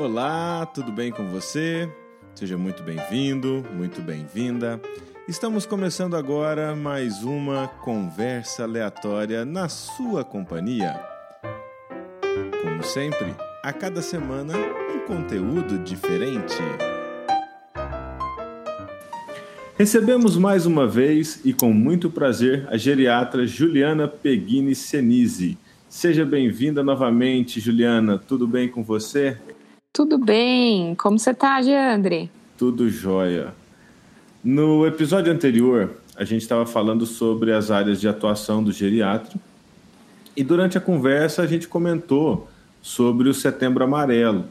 Olá, 0.00 0.64
tudo 0.64 0.90
bem 0.90 1.12
com 1.12 1.26
você? 1.26 1.86
Seja 2.34 2.56
muito 2.56 2.82
bem-vindo, 2.82 3.62
muito 3.76 4.00
bem-vinda. 4.00 4.80
Estamos 5.28 5.66
começando 5.66 6.16
agora 6.16 6.74
mais 6.74 7.22
uma 7.22 7.68
conversa 7.68 8.62
aleatória 8.62 9.44
na 9.44 9.68
sua 9.68 10.24
companhia. 10.24 10.98
Como 12.62 12.82
sempre, 12.82 13.34
a 13.62 13.74
cada 13.74 14.00
semana 14.00 14.54
um 14.56 15.00
conteúdo 15.00 15.76
diferente. 15.80 16.56
Recebemos 19.76 20.34
mais 20.38 20.64
uma 20.64 20.88
vez 20.88 21.42
e 21.44 21.52
com 21.52 21.74
muito 21.74 22.08
prazer 22.08 22.66
a 22.70 22.78
geriatra 22.78 23.46
Juliana 23.46 24.08
Peguini 24.08 24.74
Senise. 24.74 25.58
Seja 25.90 26.24
bem-vinda 26.24 26.82
novamente, 26.82 27.60
Juliana. 27.60 28.16
Tudo 28.16 28.46
bem 28.46 28.66
com 28.66 28.82
você? 28.82 29.36
Tudo 29.92 30.18
bem. 30.18 30.94
Como 30.94 31.18
você 31.18 31.32
está, 31.32 31.60
Geandre? 31.60 32.30
Tudo 32.56 32.88
jóia. 32.88 33.52
No 34.42 34.86
episódio 34.86 35.32
anterior, 35.32 35.96
a 36.14 36.24
gente 36.24 36.42
estava 36.42 36.64
falando 36.64 37.04
sobre 37.04 37.52
as 37.52 37.72
áreas 37.72 38.00
de 38.00 38.06
atuação 38.06 38.62
do 38.62 38.70
geriatra. 38.70 39.36
E 40.36 40.44
durante 40.44 40.78
a 40.78 40.80
conversa, 40.80 41.42
a 41.42 41.46
gente 41.46 41.66
comentou 41.66 42.48
sobre 42.80 43.28
o 43.28 43.34
Setembro 43.34 43.82
Amarelo. 43.82 44.44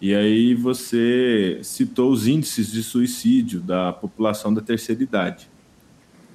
E 0.00 0.12
aí 0.12 0.54
você 0.54 1.60
citou 1.62 2.10
os 2.10 2.26
índices 2.26 2.72
de 2.72 2.82
suicídio 2.82 3.60
da 3.60 3.92
população 3.92 4.52
da 4.52 4.60
terceira 4.60 5.02
idade. 5.04 5.48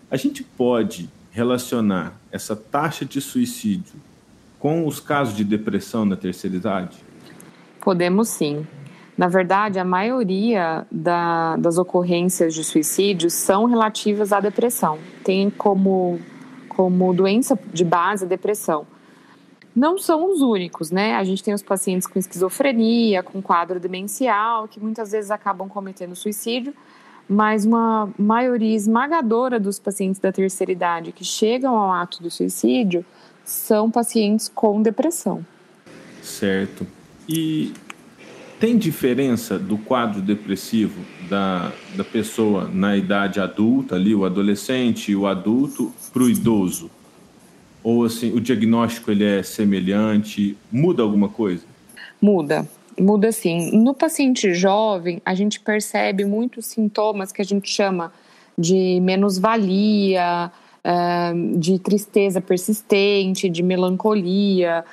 A 0.09 0.15
gente 0.15 0.43
pode 0.43 1.09
relacionar 1.29 2.17
essa 2.31 2.55
taxa 2.55 3.03
de 3.03 3.19
suicídio 3.19 3.95
com 4.57 4.87
os 4.87 5.01
casos 5.01 5.35
de 5.35 5.43
depressão 5.43 6.05
na 6.05 6.15
terceira 6.15 6.55
idade? 6.55 7.04
Podemos 7.85 8.29
sim. 8.29 8.65
Na 9.15 9.27
verdade, 9.27 9.77
a 9.77 9.85
maioria 9.85 10.87
da, 10.91 11.55
das 11.55 11.77
ocorrências 11.77 12.55
de 12.55 12.63
suicídio 12.63 13.29
são 13.29 13.65
relativas 13.65 14.33
à 14.33 14.39
depressão. 14.39 14.97
Tem 15.23 15.51
como, 15.51 16.19
como 16.67 17.13
doença 17.13 17.57
de 17.71 17.85
base 17.85 18.25
a 18.25 18.27
depressão. 18.27 18.87
Não 19.75 19.99
são 19.99 20.31
os 20.31 20.41
únicos, 20.41 20.89
né? 20.89 21.13
A 21.13 21.23
gente 21.23 21.43
tem 21.43 21.53
os 21.53 21.61
pacientes 21.61 22.07
com 22.07 22.17
esquizofrenia, 22.17 23.21
com 23.21 23.39
quadro 23.39 23.79
demencial, 23.79 24.67
que 24.67 24.79
muitas 24.79 25.11
vezes 25.11 25.29
acabam 25.29 25.69
cometendo 25.69 26.15
suicídio, 26.15 26.73
mas 27.29 27.65
uma 27.65 28.09
maioria 28.17 28.75
esmagadora 28.75 29.59
dos 29.59 29.77
pacientes 29.77 30.19
da 30.19 30.31
terceira 30.31 30.71
idade 30.71 31.11
que 31.11 31.23
chegam 31.23 31.77
ao 31.77 31.91
ato 31.91 32.23
do 32.23 32.31
suicídio 32.31 33.05
são 33.43 33.91
pacientes 33.91 34.49
com 34.49 34.81
depressão. 34.81 35.45
Certo. 36.23 37.04
E 37.27 37.73
tem 38.59 38.77
diferença 38.77 39.59
do 39.59 39.77
quadro 39.77 40.21
depressivo 40.21 41.01
da, 41.29 41.71
da 41.95 42.03
pessoa 42.03 42.69
na 42.71 42.95
idade 42.95 43.39
adulta, 43.39 43.95
ali, 43.95 44.15
o 44.15 44.25
adolescente 44.25 45.11
e 45.11 45.15
o 45.15 45.27
adulto, 45.27 45.93
para 46.13 46.23
o 46.23 46.29
idoso? 46.29 46.89
Ou 47.83 48.05
assim, 48.05 48.31
o 48.31 48.39
diagnóstico 48.39 49.11
ele 49.11 49.23
é 49.23 49.43
semelhante? 49.43 50.57
Muda 50.71 51.03
alguma 51.03 51.29
coisa? 51.29 51.63
Muda. 52.21 52.67
Muda 52.99 53.31
sim. 53.31 53.77
No 53.77 53.93
paciente 53.93 54.53
jovem, 54.53 55.21
a 55.25 55.35
gente 55.35 55.59
percebe 55.59 56.23
muitos 56.23 56.65
sintomas 56.65 57.31
que 57.31 57.41
a 57.41 57.45
gente 57.45 57.69
chama 57.69 58.11
de 58.57 58.99
menos-valia, 59.01 60.49
eh, 60.83 61.33
de 61.57 61.77
tristeza 61.77 62.39
persistente, 62.39 63.49
de 63.49 63.61
melancolia, 63.61 64.85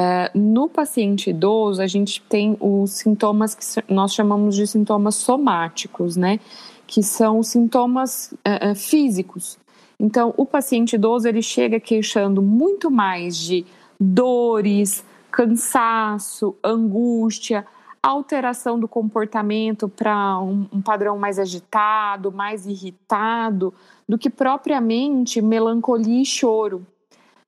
é, 0.00 0.30
no 0.32 0.68
paciente 0.68 1.30
idoso, 1.30 1.82
a 1.82 1.86
gente 1.88 2.22
tem 2.28 2.56
os 2.60 2.92
sintomas 2.92 3.52
que 3.52 3.92
nós 3.92 4.14
chamamos 4.14 4.54
de 4.54 4.64
sintomas 4.64 5.16
somáticos, 5.16 6.16
né? 6.16 6.38
Que 6.86 7.02
são 7.02 7.42
sintomas 7.42 8.32
é, 8.44 8.70
é, 8.70 8.74
físicos. 8.76 9.58
Então, 9.98 10.32
o 10.36 10.46
paciente 10.46 10.92
idoso 10.92 11.26
ele 11.26 11.42
chega 11.42 11.80
queixando 11.80 12.40
muito 12.40 12.92
mais 12.92 13.36
de 13.36 13.66
dores, 13.98 15.04
cansaço, 15.32 16.54
angústia, 16.62 17.66
alteração 18.00 18.78
do 18.78 18.86
comportamento 18.86 19.88
para 19.88 20.38
um, 20.38 20.68
um, 20.72 20.80
padrão 20.80 21.18
mais 21.18 21.40
agitado, 21.40 22.30
mais 22.30 22.66
irritado, 22.66 23.74
do 24.08 24.16
que 24.16 24.30
propriamente 24.30 25.42
melancolia 25.42 26.22
e 26.22 26.24
choro 26.24 26.86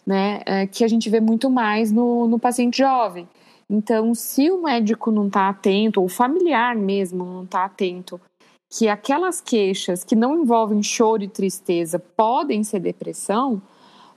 né, 0.06 0.40
é, 0.46 0.66
que 0.66 0.84
a 0.84 0.88
gente 0.88 1.08
vê 1.08 1.20
muito 1.20 1.48
mais 1.50 1.92
no, 1.92 2.26
no 2.26 2.38
paciente 2.38 2.78
jovem. 2.78 3.28
Então, 3.68 4.14
se 4.14 4.50
o 4.50 4.62
médico 4.62 5.10
não 5.10 5.28
está 5.28 5.48
atento, 5.48 6.00
ou 6.00 6.06
o 6.06 6.08
familiar 6.08 6.74
mesmo 6.74 7.24
não 7.24 7.44
está 7.44 7.64
atento, 7.64 8.20
que 8.68 8.88
aquelas 8.88 9.40
queixas 9.40 10.02
que 10.02 10.16
não 10.16 10.42
envolvem 10.42 10.82
choro 10.82 11.22
e 11.22 11.28
tristeza 11.28 11.98
podem 11.98 12.64
ser 12.64 12.80
depressão, 12.80 13.60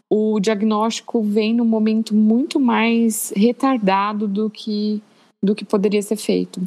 o 0.09 0.39
diagnóstico 0.39 1.21
vem 1.23 1.53
no 1.53 1.65
momento 1.65 2.15
muito 2.15 2.59
mais 2.59 3.33
retardado 3.35 4.27
do 4.27 4.49
que, 4.49 5.01
do 5.41 5.55
que 5.55 5.65
poderia 5.65 6.01
ser 6.01 6.17
feito. 6.17 6.61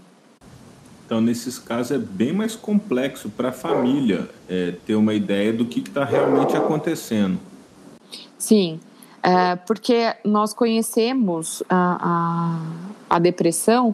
Então, 1.05 1.21
nesses 1.21 1.57
casos, 1.57 1.93
é 1.93 1.99
bem 1.99 2.33
mais 2.33 2.57
complexo 2.57 3.31
para 3.31 3.51
a 3.51 3.53
família 3.53 4.29
é, 4.49 4.73
ter 4.85 4.97
uma 4.97 5.15
ideia 5.15 5.53
do 5.53 5.65
que 5.65 5.79
está 5.79 6.05
realmente 6.05 6.57
acontecendo. 6.57 7.39
Sim, 8.37 8.81
é, 9.27 9.57
porque 9.57 10.15
nós 10.25 10.55
conhecemos 10.55 11.61
a, 11.69 12.61
a, 13.11 13.17
a 13.17 13.19
depressão 13.19 13.93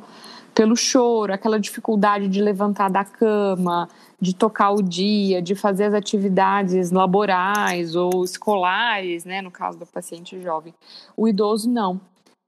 pelo 0.55 0.77
choro, 0.77 1.33
aquela 1.33 1.59
dificuldade 1.59 2.29
de 2.29 2.43
levantar 2.43 2.91
da 2.91 3.03
cama, 3.03 3.89
de 4.21 4.35
tocar 4.35 4.73
o 4.73 4.83
dia, 4.83 5.41
de 5.41 5.55
fazer 5.55 5.85
as 5.85 5.95
atividades 5.95 6.91
laborais 6.91 7.97
ou 7.97 8.23
escolares, 8.23 9.25
né, 9.25 9.41
no 9.41 9.51
caso 9.51 9.79
do 9.79 9.87
paciente 9.87 10.39
jovem. 10.43 10.75
O 11.17 11.27
idoso 11.27 11.71
não. 11.71 11.99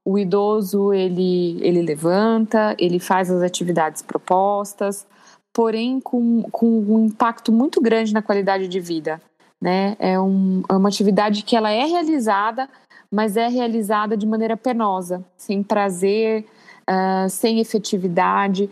O 0.05 0.19
idoso 0.19 0.93
ele, 0.93 1.57
ele 1.61 1.81
levanta, 1.81 2.75
ele 2.77 2.99
faz 2.99 3.31
as 3.31 3.41
atividades 3.41 4.03
propostas, 4.03 5.07
porém 5.51 5.99
com, 5.99 6.43
com 6.51 6.67
um 6.67 7.05
impacto 7.07 7.51
muito 7.51 7.81
grande 7.81 8.13
na 8.13 8.21
qualidade 8.21 8.67
de 8.67 8.79
vida 8.79 9.19
né? 9.61 9.95
É, 9.99 10.19
um, 10.19 10.63
é 10.69 10.73
uma 10.73 10.89
atividade 10.89 11.43
que 11.43 11.55
ela 11.55 11.71
é 11.71 11.85
realizada, 11.85 12.69
mas 13.11 13.37
é 13.37 13.47
realizada 13.47 14.17
de 14.17 14.25
maneira 14.25 14.57
penosa, 14.57 15.23
sem 15.37 15.63
prazer, 15.63 16.45
uh, 16.89 17.29
sem 17.29 17.59
efetividade. 17.59 18.69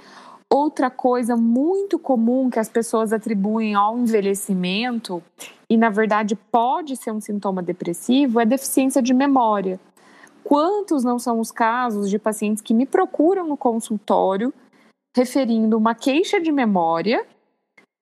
Outra 0.51 0.89
coisa 0.89 1.35
muito 1.35 1.97
comum 1.97 2.49
que 2.49 2.59
as 2.59 2.69
pessoas 2.69 3.11
atribuem 3.11 3.73
ao 3.73 3.97
envelhecimento, 3.97 5.23
e 5.69 5.77
na 5.77 5.89
verdade 5.89 6.35
pode 6.35 6.95
ser 6.95 7.11
um 7.11 7.19
sintoma 7.19 7.63
depressivo, 7.63 8.39
é 8.39 8.45
deficiência 8.45 9.01
de 9.01 9.13
memória. 9.13 9.79
Quantos 10.43 11.03
não 11.03 11.17
são 11.17 11.39
os 11.39 11.51
casos 11.51 12.09
de 12.09 12.19
pacientes 12.19 12.61
que 12.61 12.73
me 12.73 12.85
procuram 12.85 13.47
no 13.47 13.57
consultório 13.57 14.53
referindo 15.15 15.77
uma 15.77 15.95
queixa 15.95 16.41
de 16.41 16.51
memória, 16.51 17.25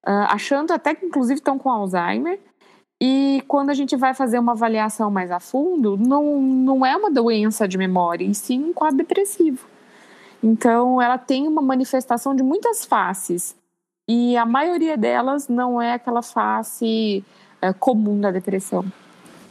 uh, 0.06 0.28
achando 0.30 0.72
até 0.72 0.96
que 0.96 1.06
inclusive 1.06 1.40
estão 1.40 1.58
com 1.60 1.70
Alzheimer, 1.70 2.40
e 3.04 3.42
quando 3.48 3.72
a 3.72 3.74
gente 3.74 3.96
vai 3.96 4.14
fazer 4.14 4.38
uma 4.38 4.52
avaliação 4.52 5.10
mais 5.10 5.32
a 5.32 5.40
fundo, 5.40 5.98
não, 5.98 6.40
não 6.40 6.86
é 6.86 6.96
uma 6.96 7.10
doença 7.10 7.68
de 7.68 7.76
memória, 7.76 8.24
e 8.24 8.36
sim 8.36 8.64
um 8.64 8.74
quadro 8.74 8.98
depressivo. 8.98 9.66
Então, 10.44 11.02
ela 11.02 11.18
tem 11.18 11.48
uma 11.48 11.64
manifestação 11.64 12.36
de 12.36 12.44
muitas 12.44 12.86
faces, 12.86 13.56
e 14.08 14.38
a 14.38 14.46
maioria 14.46 14.96
delas 14.96 15.48
não 15.48 15.82
é 15.82 15.94
aquela 15.94 16.22
face 16.22 17.24
é, 17.60 17.74
comum 17.74 18.20
da 18.20 18.30
depressão. 18.30 18.86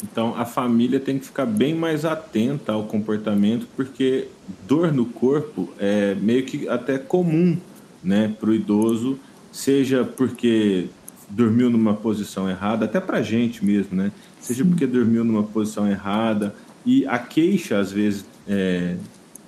Então, 0.00 0.32
a 0.36 0.44
família 0.44 1.00
tem 1.00 1.18
que 1.18 1.26
ficar 1.26 1.44
bem 1.44 1.74
mais 1.74 2.04
atenta 2.04 2.72
ao 2.72 2.84
comportamento, 2.84 3.66
porque 3.74 4.28
dor 4.62 4.92
no 4.92 5.06
corpo 5.06 5.70
é 5.76 6.14
meio 6.14 6.46
que 6.46 6.68
até 6.68 6.98
comum 6.98 7.58
né, 8.00 8.32
para 8.38 8.50
o 8.50 8.54
idoso, 8.54 9.18
seja 9.50 10.04
porque 10.04 10.88
dormiu 11.30 11.70
numa 11.70 11.94
posição 11.94 12.50
errada, 12.50 12.84
até 12.84 13.00
para 13.00 13.22
gente 13.22 13.64
mesmo, 13.64 13.96
né? 13.96 14.12
Seja 14.40 14.64
porque 14.64 14.86
dormiu 14.86 15.24
numa 15.24 15.44
posição 15.44 15.88
errada 15.88 16.54
e 16.84 17.06
a 17.06 17.18
queixa, 17.18 17.78
às 17.78 17.92
vezes, 17.92 18.24
é, 18.48 18.96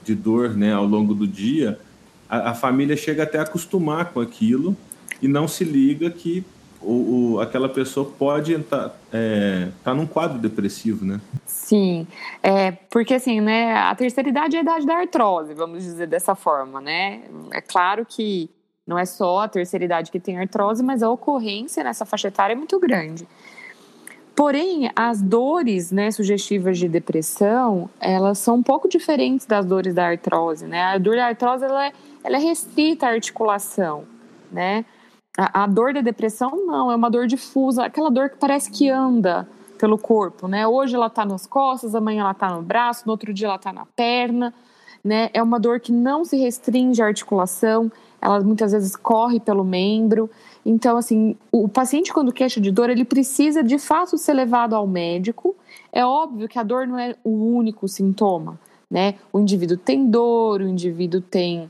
de 0.04 0.14
dor 0.14 0.50
né, 0.50 0.72
ao 0.72 0.86
longo 0.86 1.14
do 1.14 1.26
dia, 1.26 1.78
a, 2.28 2.50
a, 2.50 2.54
família 2.54 2.96
chega 2.96 3.22
até 3.22 3.38
a 3.38 3.42
acostumar 3.42 4.12
com 4.12 4.20
aquilo 4.20 4.76
e 5.20 5.28
não 5.28 5.48
se 5.48 5.64
liga 5.64 6.10
que 6.10 6.44
o, 6.80 7.34
o 7.34 7.40
aquela 7.40 7.68
pessoa 7.68 8.10
pode 8.18 8.52
estar 8.54 8.94
é, 9.12 9.68
tá 9.84 9.94
num 9.94 10.06
quadro 10.06 10.38
depressivo, 10.38 11.04
né? 11.04 11.20
Sim, 11.46 12.06
é, 12.42 12.72
porque 12.72 13.14
assim, 13.14 13.40
né, 13.40 13.76
a 13.76 13.94
terceira 13.94 14.28
idade 14.28 14.56
é 14.56 14.58
a 14.58 14.62
idade 14.62 14.86
da 14.86 14.96
artrose, 14.96 15.54
vamos 15.54 15.84
dizer 15.84 16.06
dessa 16.08 16.34
forma, 16.34 16.80
né? 16.80 17.22
É 17.52 17.60
claro 17.60 18.04
que 18.04 18.50
não 18.86 18.98
é 18.98 19.04
só 19.04 19.40
a 19.40 19.48
terceira 19.48 19.84
idade 19.84 20.10
que 20.10 20.18
tem 20.18 20.38
artrose, 20.38 20.82
mas 20.82 21.02
a 21.02 21.10
ocorrência 21.10 21.84
nessa 21.84 22.04
faixa 22.04 22.28
etária 22.28 22.54
é 22.54 22.56
muito 22.56 22.78
grande. 22.78 23.26
Porém, 24.34 24.90
as 24.96 25.20
dores 25.20 25.92
né, 25.92 26.10
sugestivas 26.10 26.78
de 26.78 26.88
depressão, 26.88 27.88
elas 28.00 28.38
são 28.38 28.56
um 28.56 28.62
pouco 28.62 28.88
diferentes 28.88 29.46
das 29.46 29.66
dores 29.66 29.94
da 29.94 30.06
artrose, 30.06 30.66
né? 30.66 30.82
A 30.82 30.98
dor 30.98 31.16
da 31.16 31.26
artrose, 31.26 31.64
ela 31.64 31.86
é, 31.86 31.92
ela 32.24 32.36
é 32.36 32.40
restrita 32.40 33.06
à 33.06 33.10
articulação, 33.10 34.04
né? 34.50 34.86
A, 35.36 35.64
a, 35.64 35.66
dor 35.66 35.92
da 35.92 36.00
depressão, 36.00 36.50
não, 36.66 36.90
é 36.90 36.96
uma 36.96 37.10
dor 37.10 37.26
difusa, 37.26 37.84
aquela 37.84 38.10
dor 38.10 38.30
que 38.30 38.36
parece 38.36 38.70
que 38.70 38.88
anda 38.88 39.46
pelo 39.78 39.98
corpo, 39.98 40.48
né? 40.48 40.66
Hoje 40.66 40.94
ela 40.94 41.08
está 41.08 41.26
nas 41.26 41.46
costas, 41.46 41.94
amanhã 41.94 42.22
ela 42.22 42.32
está 42.32 42.48
no 42.54 42.62
braço, 42.62 43.04
no 43.04 43.12
outro 43.12 43.34
dia 43.34 43.48
ela 43.48 43.56
está 43.56 43.72
na 43.72 43.84
perna, 43.84 44.54
né? 45.04 45.30
É 45.32 45.42
uma 45.42 45.58
dor 45.58 45.80
que 45.80 45.92
não 45.92 46.24
se 46.24 46.36
restringe 46.36 47.02
à 47.02 47.06
articulação, 47.06 47.90
ela 48.20 48.40
muitas 48.40 48.72
vezes 48.72 48.94
corre 48.94 49.40
pelo 49.40 49.64
membro, 49.64 50.30
então, 50.64 50.96
assim, 50.96 51.36
o 51.50 51.68
paciente, 51.68 52.12
quando 52.12 52.32
queixa 52.32 52.60
de 52.60 52.70
dor, 52.70 52.88
ele 52.88 53.04
precisa 53.04 53.62
de 53.62 53.78
fato 53.78 54.16
ser 54.16 54.32
levado 54.32 54.74
ao 54.74 54.86
médico. 54.86 55.56
É 55.92 56.04
óbvio 56.06 56.48
que 56.48 56.58
a 56.58 56.62
dor 56.62 56.86
não 56.86 56.98
é 56.98 57.16
o 57.24 57.30
único 57.30 57.88
sintoma, 57.88 58.58
né? 58.88 59.16
O 59.32 59.40
indivíduo 59.40 59.76
tem 59.76 60.08
dor, 60.08 60.60
o 60.60 60.68
indivíduo 60.68 61.20
tem 61.20 61.68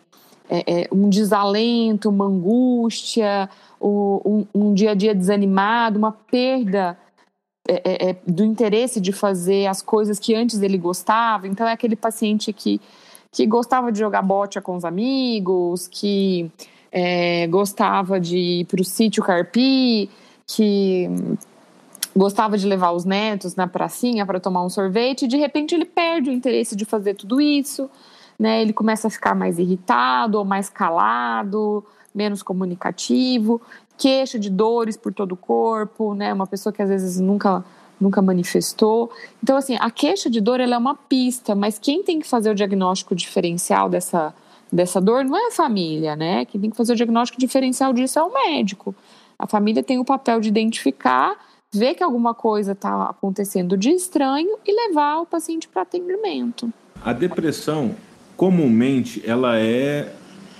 é, 0.48 0.82
é, 0.82 0.88
um 0.92 1.08
desalento, 1.08 2.10
uma 2.10 2.26
angústia, 2.26 3.48
um, 3.80 4.46
um, 4.54 4.74
dia 4.74 4.90
a 4.90 4.94
dia 4.94 5.14
desanimado, 5.14 5.98
uma 5.98 6.12
perda 6.12 6.96
é, 7.66 7.74
é, 7.84 8.10
é, 8.10 8.16
do 8.26 8.44
interesse 8.44 9.00
de 9.00 9.12
fazer 9.12 9.66
as 9.66 9.80
coisas 9.80 10.18
que 10.18 10.34
antes 10.34 10.60
ele 10.60 10.76
gostava. 10.76 11.48
Então, 11.48 11.66
é 11.66 11.72
aquele 11.72 11.96
paciente 11.96 12.52
que, 12.52 12.78
que 13.32 13.46
gostava 13.46 13.90
de 13.90 13.98
jogar 13.98 14.20
bote 14.20 14.60
com 14.60 14.76
os 14.76 14.84
amigos, 14.84 15.88
que 15.88 16.50
é, 16.92 17.46
gostava 17.46 18.20
de 18.20 18.36
ir 18.36 18.66
para 18.66 18.82
o 18.82 18.84
sítio 18.84 19.22
Carpi, 19.22 20.10
que 20.46 21.08
gostava 22.14 22.58
de 22.58 22.66
levar 22.66 22.92
os 22.92 23.06
netos 23.06 23.56
na 23.56 23.66
pracinha 23.66 24.26
para 24.26 24.38
tomar 24.38 24.62
um 24.62 24.68
sorvete, 24.68 25.22
e 25.22 25.28
de 25.28 25.38
repente 25.38 25.74
ele 25.74 25.86
perde 25.86 26.28
o 26.28 26.32
interesse 26.32 26.76
de 26.76 26.84
fazer 26.84 27.14
tudo 27.14 27.40
isso, 27.40 27.88
né? 28.38 28.60
Ele 28.60 28.74
começa 28.74 29.08
a 29.08 29.10
ficar 29.10 29.34
mais 29.34 29.58
irritado 29.58 30.38
ou 30.38 30.44
mais 30.44 30.68
calado, 30.68 31.82
menos 32.14 32.42
comunicativo, 32.42 33.62
queixa 33.96 34.38
de 34.38 34.50
dores 34.50 34.96
por 34.98 35.14
todo 35.14 35.32
o 35.32 35.36
corpo, 35.36 36.12
né? 36.12 36.34
Uma 36.34 36.46
pessoa 36.46 36.70
que 36.70 36.82
às 36.82 36.90
vezes 36.90 37.18
nunca 37.18 37.64
nunca 38.02 38.20
manifestou. 38.20 39.10
Então 39.42 39.56
assim, 39.56 39.76
a 39.80 39.90
queixa 39.90 40.28
de 40.28 40.40
dor 40.40 40.60
ela 40.60 40.74
é 40.74 40.78
uma 40.78 40.94
pista, 40.94 41.54
mas 41.54 41.78
quem 41.78 42.02
tem 42.02 42.18
que 42.18 42.26
fazer 42.26 42.50
o 42.50 42.54
diagnóstico 42.54 43.14
diferencial 43.14 43.88
dessa 43.88 44.34
dessa 44.72 45.00
dor 45.00 45.24
não 45.24 45.36
é 45.36 45.48
a 45.48 45.50
família, 45.50 46.16
né? 46.16 46.46
Quem 46.46 46.60
tem 46.60 46.70
que 46.70 46.76
fazer 46.76 46.94
o 46.94 46.96
diagnóstico 46.96 47.38
diferencial 47.38 47.92
disso 47.92 48.18
é 48.18 48.22
o 48.22 48.32
médico. 48.32 48.94
A 49.38 49.46
família 49.46 49.82
tem 49.82 49.98
o 49.98 50.04
papel 50.04 50.40
de 50.40 50.48
identificar, 50.48 51.36
ver 51.70 51.94
que 51.94 52.02
alguma 52.02 52.32
coisa 52.32 52.72
está 52.72 53.04
acontecendo 53.04 53.76
de 53.76 53.90
estranho 53.90 54.56
e 54.66 54.88
levar 54.88 55.20
o 55.20 55.26
paciente 55.26 55.68
para 55.68 55.82
atendimento. 55.82 56.72
A 57.04 57.12
depressão, 57.12 57.94
comumente, 58.36 59.22
ela 59.26 59.58
é 59.58 60.14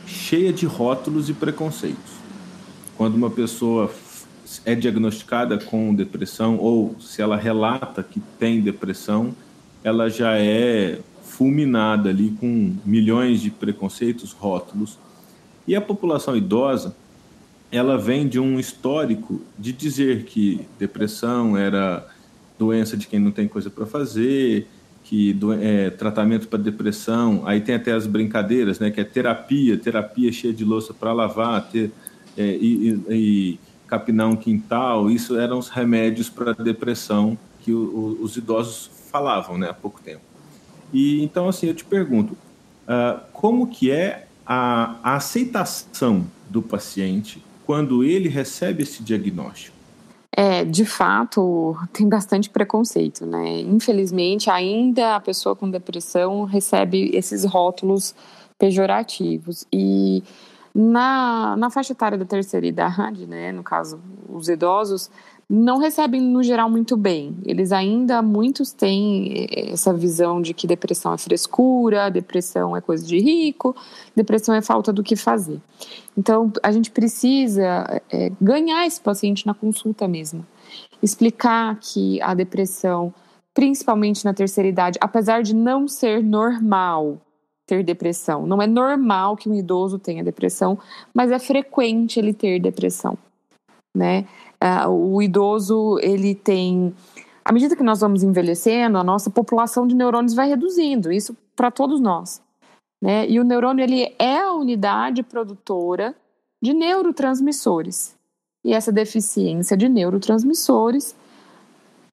cheia 0.07 0.53
de 0.53 0.67
rótulos 0.67 1.29
e 1.29 1.33
preconceitos. 1.33 2.13
Quando 2.97 3.15
uma 3.15 3.31
pessoa 3.31 3.89
é 4.65 4.75
diagnosticada 4.75 5.59
com 5.59 5.95
depressão 5.95 6.59
ou 6.59 6.97
se 7.01 7.23
ela 7.23 7.37
relata 7.37 8.03
que 8.03 8.21
tem 8.39 8.61
depressão, 8.61 9.35
ela 9.85 10.09
já 10.09 10.39
é 10.39 10.99
fulminada 11.23 12.11
ali 12.11 12.31
com 12.39 12.75
milhões 12.85 13.41
de 13.41 13.51
preconceitos, 13.51 14.33
rótulos. 14.33 14.99
E 15.67 15.75
a 15.75 15.81
população 15.81 16.37
idosa, 16.37 16.95
ela 17.71 17.97
vem 17.97 18.29
de 18.29 18.39
um 18.39 18.61
histórico 18.61 19.41
de 19.59 19.73
dizer 19.73 20.25
que 20.25 20.61
depressão 20.79 21.57
era 21.57 22.07
doença 22.59 22.97
de 22.97 23.07
quem 23.07 23.19
não 23.19 23.31
tem 23.31 23.49
coisa 23.49 23.71
para 23.71 23.87
fazer, 23.87 24.69
que 25.05 25.37
é, 25.61 25.91
tratamento 25.91 26.49
para 26.49 26.59
depressão, 26.59 27.43
aí 27.45 27.61
tem 27.61 27.75
até 27.75 27.93
as 27.93 28.07
brincadeiras, 28.07 28.79
né, 28.79 28.91
que 28.91 29.01
é 29.01 29.05
terapia, 29.05 29.77
terapia 29.77 30.31
cheia 30.31 30.55
de 30.55 30.65
louça 30.65 30.95
para 30.95 31.13
lavar, 31.13 31.69
ter, 31.71 31.91
é, 32.37 32.57
e, 32.61 33.01
e, 33.11 33.59
capinar 33.93 34.27
um 34.27 34.37
quintal, 34.37 35.11
isso 35.11 35.39
eram 35.39 35.59
os 35.59 35.69
remédios 35.69 36.31
para 36.31 36.55
depressão 36.55 37.37
que 37.61 37.75
o, 37.75 37.79
o, 37.79 38.23
os 38.23 38.39
idosos 38.39 38.91
falavam, 39.11 39.59
né, 39.59 39.69
há 39.69 39.75
pouco 39.75 40.01
tempo. 40.01 40.23
E 40.91 41.23
então 41.23 41.47
assim 41.47 41.67
eu 41.67 41.75
te 41.75 41.85
pergunto, 41.85 42.33
uh, 42.33 43.21
como 43.35 43.67
que 43.67 43.91
é 43.91 44.27
a, 44.47 44.97
a 45.03 45.17
aceitação 45.17 46.25
do 46.49 46.63
paciente 46.63 47.45
quando 47.67 48.03
ele 48.03 48.31
recebe 48.31 48.83
esse 48.83 49.03
diagnóstico? 49.03 49.77
É, 50.35 50.65
de 50.65 50.87
fato, 50.87 51.77
tem 51.93 52.09
bastante 52.09 52.49
preconceito, 52.49 53.27
né? 53.27 53.61
Infelizmente, 53.61 54.49
ainda 54.49 55.17
a 55.17 55.21
pessoa 55.21 55.55
com 55.55 55.71
depressão 55.71 56.45
recebe 56.45 57.11
esses 57.13 57.45
rótulos 57.45 58.15
pejorativos. 58.59 59.67
E 59.71 60.23
na, 60.75 61.57
na 61.57 61.71
faixa 61.71 61.93
etária 61.93 62.17
da 62.17 62.25
terceira 62.25 62.67
idade, 62.67 63.27
né, 63.27 63.53
no 63.53 63.63
caso, 63.63 64.01
os 64.29 64.49
idosos, 64.49 65.11
não 65.49 65.77
recebem 65.77 66.21
no 66.21 66.43
geral 66.43 66.71
muito 66.71 66.97
bem. 66.97 67.37
Eles 67.45 67.73
ainda, 67.73 68.23
muitos 68.23 68.73
têm 68.73 69.47
essa 69.51 69.93
visão 69.93 70.41
de 70.41 70.55
que 70.55 70.67
depressão 70.67 71.13
é 71.13 71.19
frescura, 71.19 72.11
depressão 72.11 72.75
é 72.75 72.81
coisa 72.81 73.07
de 73.07 73.19
rico, 73.19 73.77
depressão 74.17 74.55
é 74.55 74.63
falta 74.63 74.91
do 74.93 75.03
que 75.03 75.15
fazer. 75.15 75.61
Então, 76.17 76.51
a 76.63 76.73
gente 76.73 76.91
precisa 76.91 78.01
é, 78.11 78.33
ganhar 78.41 78.87
esse 78.87 79.01
paciente 79.01 79.47
na 79.47 79.53
consulta 79.53 80.09
mesmo. 80.09 80.47
Explicar 81.03 81.79
que 81.79 82.21
a 82.23 82.33
depressão, 82.33 83.13
principalmente 83.53 84.25
na 84.25 84.33
terceira 84.33 84.71
idade, 84.71 84.99
apesar 85.03 85.43
de 85.43 85.55
não 85.55 85.87
ser 85.87 86.23
normal 86.23 87.19
ter 87.73 87.83
depressão, 87.83 88.47
não 88.47 88.61
é 88.61 88.67
normal 88.67 89.35
que 89.35 89.49
um 89.49 89.55
idoso 89.55 89.99
tenha 89.99 90.23
depressão, 90.23 90.79
mas 91.15 91.31
é 91.31 91.39
frequente 91.39 92.19
ele 92.19 92.35
ter 92.35 92.61
depressão, 92.61 93.17
né? 93.97 94.27
Uh, 94.63 94.91
o 94.91 95.23
idoso, 95.23 95.99
ele 96.01 96.35
tem. 96.35 96.95
À 97.43 97.51
medida 97.51 97.75
que 97.75 97.83
nós 97.83 98.01
vamos 98.01 98.23
envelhecendo, 98.23 98.99
a 98.99 99.03
nossa 99.03 99.31
população 99.31 99.87
de 99.87 99.95
neurônios 99.95 100.35
vai 100.35 100.49
reduzindo, 100.49 101.11
isso 101.11 101.35
para 101.57 101.71
todos 101.71 101.99
nós. 101.99 102.43
Né? 103.03 103.29
E 103.29 103.41
o 103.41 103.45
neurônio 103.45 103.83
ele 103.83 104.15
é 104.19 104.39
a 104.39 104.53
unidade 104.53 105.25
produtora 105.25 106.15
de 106.63 106.73
neurotransmissores. 106.73 108.15
E 108.65 108.73
essa 108.73 108.93
deficiência 108.93 109.77
de 109.77 109.89
neurotransmissores 109.89 111.17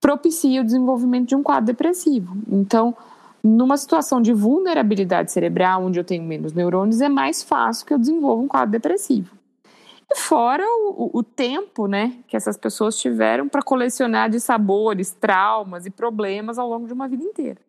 propicia 0.01 0.61
o 0.61 0.65
desenvolvimento 0.65 1.29
de 1.29 1.35
um 1.35 1.43
quadro 1.43 1.67
depressivo. 1.67 2.35
Então, 2.47 2.95
numa 3.43 3.77
situação 3.77 4.21
de 4.21 4.33
vulnerabilidade 4.33 5.31
cerebral, 5.31 5.83
onde 5.83 5.99
eu 5.99 6.03
tenho 6.03 6.23
menos 6.23 6.53
neurônios, 6.53 7.01
é 7.01 7.09
mais 7.09 7.41
fácil 7.41 7.85
que 7.85 7.93
eu 7.93 7.99
desenvolva 7.99 8.41
um 8.41 8.47
quadro 8.47 8.71
depressivo. 8.71 9.37
Fora 10.15 10.63
o, 10.65 11.11
o, 11.13 11.23
tempo 11.23 11.85
né, 11.85 12.15
que 12.27 12.35
essas 12.35 12.57
pessoas 12.57 12.97
tiveram 12.97 13.47
para 13.47 13.61
colecionar 13.61 14.29
de 14.29 14.39
sabores, 14.39 15.11
traumas 15.11 15.85
e 15.85 15.91
problemas 15.91 16.57
ao 16.57 16.67
longo 16.67 16.87
de 16.87 16.93
uma 16.93 17.07
vida 17.07 17.23
inteira. 17.23 17.59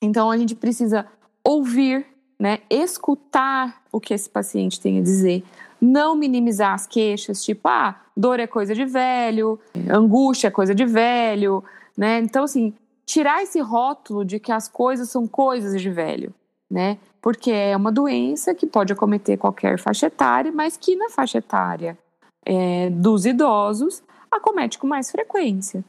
Então 0.00 0.30
a 0.30 0.36
gente 0.38 0.54
precisa 0.54 1.06
ouvir, 1.44 2.06
né, 2.38 2.60
escutar 2.70 3.82
o 3.92 4.00
que 4.00 4.14
esse 4.14 4.30
paciente 4.30 4.80
tem 4.80 4.98
a 4.98 5.02
dizer, 5.02 5.44
não 5.80 6.16
minimizar 6.16 6.72
as 6.72 6.86
queixas, 6.86 7.44
tipo, 7.44 7.68
ah, 7.68 8.00
dor 8.16 8.40
é 8.40 8.46
coisa 8.46 8.74
de 8.74 8.86
velho, 8.86 9.60
angústia 9.90 10.48
é 10.48 10.50
coisa 10.50 10.74
de 10.74 10.86
velho, 10.86 11.62
né? 11.96 12.18
Então, 12.18 12.44
assim, 12.44 12.74
tirar 13.06 13.42
esse 13.42 13.60
rótulo 13.60 14.24
de 14.24 14.40
que 14.40 14.52
as 14.52 14.68
coisas 14.68 15.08
são 15.08 15.26
coisas 15.26 15.80
de 15.80 15.90
velho, 15.90 16.34
né? 16.70 16.98
porque 17.26 17.50
é 17.50 17.76
uma 17.76 17.90
doença 17.90 18.54
que 18.54 18.68
pode 18.68 18.92
acometer 18.92 19.36
qualquer 19.36 19.80
faixa 19.80 20.06
etária, 20.06 20.52
mas 20.52 20.76
que 20.76 20.94
na 20.94 21.08
faixa 21.08 21.38
etária 21.38 21.98
é, 22.44 22.88
dos 22.88 23.26
idosos 23.26 24.00
acomete 24.30 24.78
com 24.78 24.86
mais 24.86 25.10
frequência. 25.10 25.84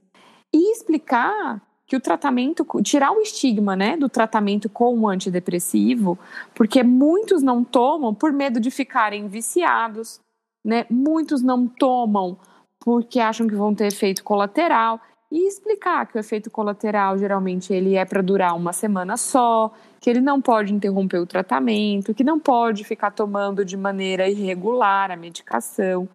E 0.52 0.72
explicar 0.72 1.62
que 1.86 1.96
o 1.96 2.00
tratamento, 2.00 2.66
tirar 2.82 3.12
o 3.12 3.22
estigma 3.22 3.76
né, 3.76 3.96
do 3.96 4.10
tratamento 4.10 4.68
com 4.68 4.98
o 4.98 5.08
antidepressivo, 5.08 6.18
porque 6.56 6.82
muitos 6.82 7.44
não 7.44 7.64
tomam 7.64 8.16
por 8.16 8.34
medo 8.34 8.60
de 8.60 8.72
ficarem 8.72 9.28
viciados, 9.28 10.20
né? 10.66 10.88
muitos 10.90 11.44
não 11.44 11.68
tomam 11.68 12.36
porque 12.80 13.20
acham 13.20 13.48
que 13.48 13.54
vão 13.54 13.76
ter 13.76 13.86
efeito 13.86 14.24
colateral 14.24 15.00
e 15.32 15.48
explicar 15.48 16.08
que 16.08 16.18
o 16.18 16.20
efeito 16.20 16.50
colateral 16.50 17.18
geralmente 17.18 17.74
ele 17.74 17.96
é 17.96 18.06
para 18.06 18.22
durar 18.22 18.56
uma 18.56 18.72
semana 18.72 19.18
só, 19.18 19.72
que 20.00 20.10
ele 20.10 20.22
não 20.22 20.42
pode 20.42 20.74
interromper 20.74 21.20
o 21.20 21.26
tratamento, 21.26 22.14
que 22.14 22.24
não 22.24 22.40
pode 22.40 22.84
ficar 22.84 23.12
tomando 23.12 23.66
de 23.66 23.76
maneira 23.76 24.30
irregular 24.30 25.12
a 25.12 25.18
medicação, 25.18 26.08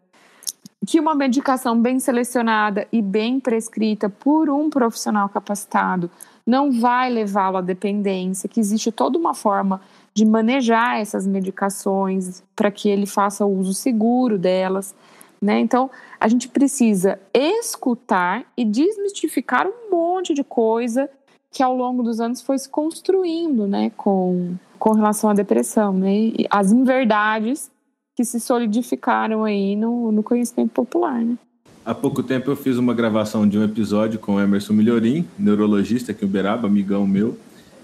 que 0.87 0.99
uma 0.99 1.15
medicação 1.15 1.81
bem 1.81 2.01
selecionada 2.01 2.89
e 2.91 3.03
bem 3.03 3.39
prescrita 3.39 4.09
por 4.09 4.49
um 4.49 4.71
profissional 4.71 5.29
capacitado 5.29 6.11
não 6.47 6.73
vai 6.73 7.09
levá-lo 7.09 7.59
à 7.59 7.61
dependência, 7.61 8.49
que 8.49 8.59
existe 8.59 8.91
toda 8.91 9.17
uma 9.17 9.35
forma 9.35 9.81
de 10.13 10.25
manejar 10.25 11.01
essas 11.01 11.27
medicações 11.27 12.43
para 12.55 12.71
que 12.71 12.89
ele 12.89 13.07
faça 13.07 13.45
o 13.45 13.59
uso 13.59 13.73
seguro 13.73 14.37
delas. 14.39 14.95
Né? 15.41 15.61
Então, 15.61 15.91
a 16.23 16.29
gente 16.29 16.47
precisa 16.47 17.19
escutar 17.35 18.45
e 18.57 18.65
desmistificar 18.65 19.67
um 19.67 19.91
monte 19.91 20.33
de 20.33 20.45
coisa 20.45 21.11
que 21.51 21.65
ao 21.65 21.77
longo 21.77 22.01
dos 22.01 22.21
anos 22.21 22.41
foi 22.41 22.57
se 22.57 22.69
construindo 22.69 23.67
né, 23.67 23.91
com, 23.97 24.55
com 24.79 24.93
relação 24.93 25.31
à 25.31 25.35
depressão. 25.35 25.93
Né? 25.93 26.15
E 26.15 26.47
as 26.49 26.71
inverdades 26.71 27.73
que 28.15 28.25
se 28.25 28.39
solidificaram 28.39 29.43
aí 29.43 29.75
no, 29.75 30.13
no 30.13 30.23
conhecimento 30.23 30.71
popular. 30.71 31.21
Né? 31.21 31.37
Há 31.85 31.93
pouco 31.93 32.23
tempo 32.23 32.53
eu 32.53 32.57
fiz 32.57 32.77
uma 32.79 32.95
gravação 32.95 33.49
de 33.49 33.59
um 33.59 33.65
episódio 33.65 34.21
com 34.21 34.37
o 34.37 34.41
Emerson 34.41 34.75
Melhorim, 34.75 35.27
neurologista 35.37 36.13
aqui 36.13 36.25
em 36.25 36.29
Uberaba, 36.29 36.69
amigão 36.69 37.05
meu, 37.05 37.37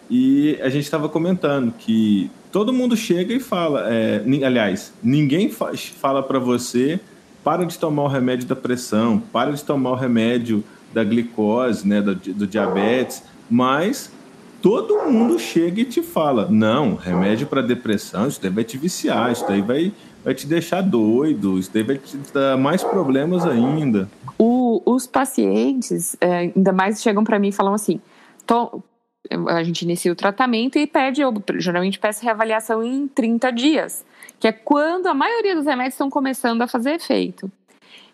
e 0.08 0.56
a 0.62 0.68
gente 0.68 0.84
estava 0.84 1.08
comentando 1.08 1.74
que 1.76 2.30
todo 2.52 2.72
mundo 2.72 2.96
chega 2.96 3.34
e 3.34 3.40
fala, 3.40 3.92
é, 3.92 4.22
aliás, 4.44 4.92
ninguém 5.02 5.50
fala 5.50 6.22
para 6.22 6.38
você 6.38 7.00
para 7.44 7.64
de 7.64 7.78
tomar 7.78 8.04
o 8.04 8.08
remédio 8.08 8.46
da 8.46 8.56
pressão, 8.56 9.20
para 9.32 9.52
de 9.52 9.62
tomar 9.64 9.92
o 9.92 9.94
remédio 9.94 10.62
da 10.92 11.04
glicose, 11.04 11.86
né, 11.86 12.00
do, 12.00 12.14
do 12.14 12.46
diabetes, 12.46 13.22
mas 13.50 14.10
todo 14.62 15.10
mundo 15.10 15.38
chega 15.38 15.80
e 15.80 15.84
te 15.84 16.02
fala: 16.02 16.48
não, 16.50 16.94
remédio 16.94 17.46
para 17.46 17.62
depressão, 17.62 18.26
isso 18.26 18.40
daí 18.40 18.50
vai 18.50 18.64
te 18.64 18.76
viciar, 18.76 19.32
isso 19.32 19.46
daí 19.46 19.60
vai, 19.60 19.92
vai 20.24 20.34
te 20.34 20.46
deixar 20.46 20.82
doido, 20.82 21.58
isso 21.58 21.70
daí 21.72 21.82
vai 21.82 21.98
te 21.98 22.16
dar 22.32 22.56
mais 22.56 22.82
problemas 22.82 23.46
ainda. 23.46 24.08
O, 24.38 24.82
os 24.84 25.06
pacientes, 25.06 26.16
é, 26.20 26.52
ainda 26.54 26.72
mais 26.72 27.02
chegam 27.02 27.24
para 27.24 27.38
mim 27.38 27.48
e 27.48 27.52
falam 27.52 27.74
assim: 27.74 28.00
a 29.48 29.62
gente 29.62 29.82
inicia 29.82 30.12
o 30.12 30.16
tratamento 30.16 30.78
e 30.78 30.86
pede, 30.86 31.20
eu 31.20 31.32
geralmente 31.56 31.98
peço 31.98 32.24
reavaliação 32.24 32.82
em 32.82 33.06
30 33.06 33.50
dias, 33.52 34.04
que 34.38 34.48
é 34.48 34.52
quando 34.52 35.06
a 35.06 35.14
maioria 35.14 35.54
dos 35.54 35.66
remédios 35.66 35.94
estão 35.94 36.08
começando 36.08 36.62
a 36.62 36.68
fazer 36.68 36.92
efeito. 36.92 37.50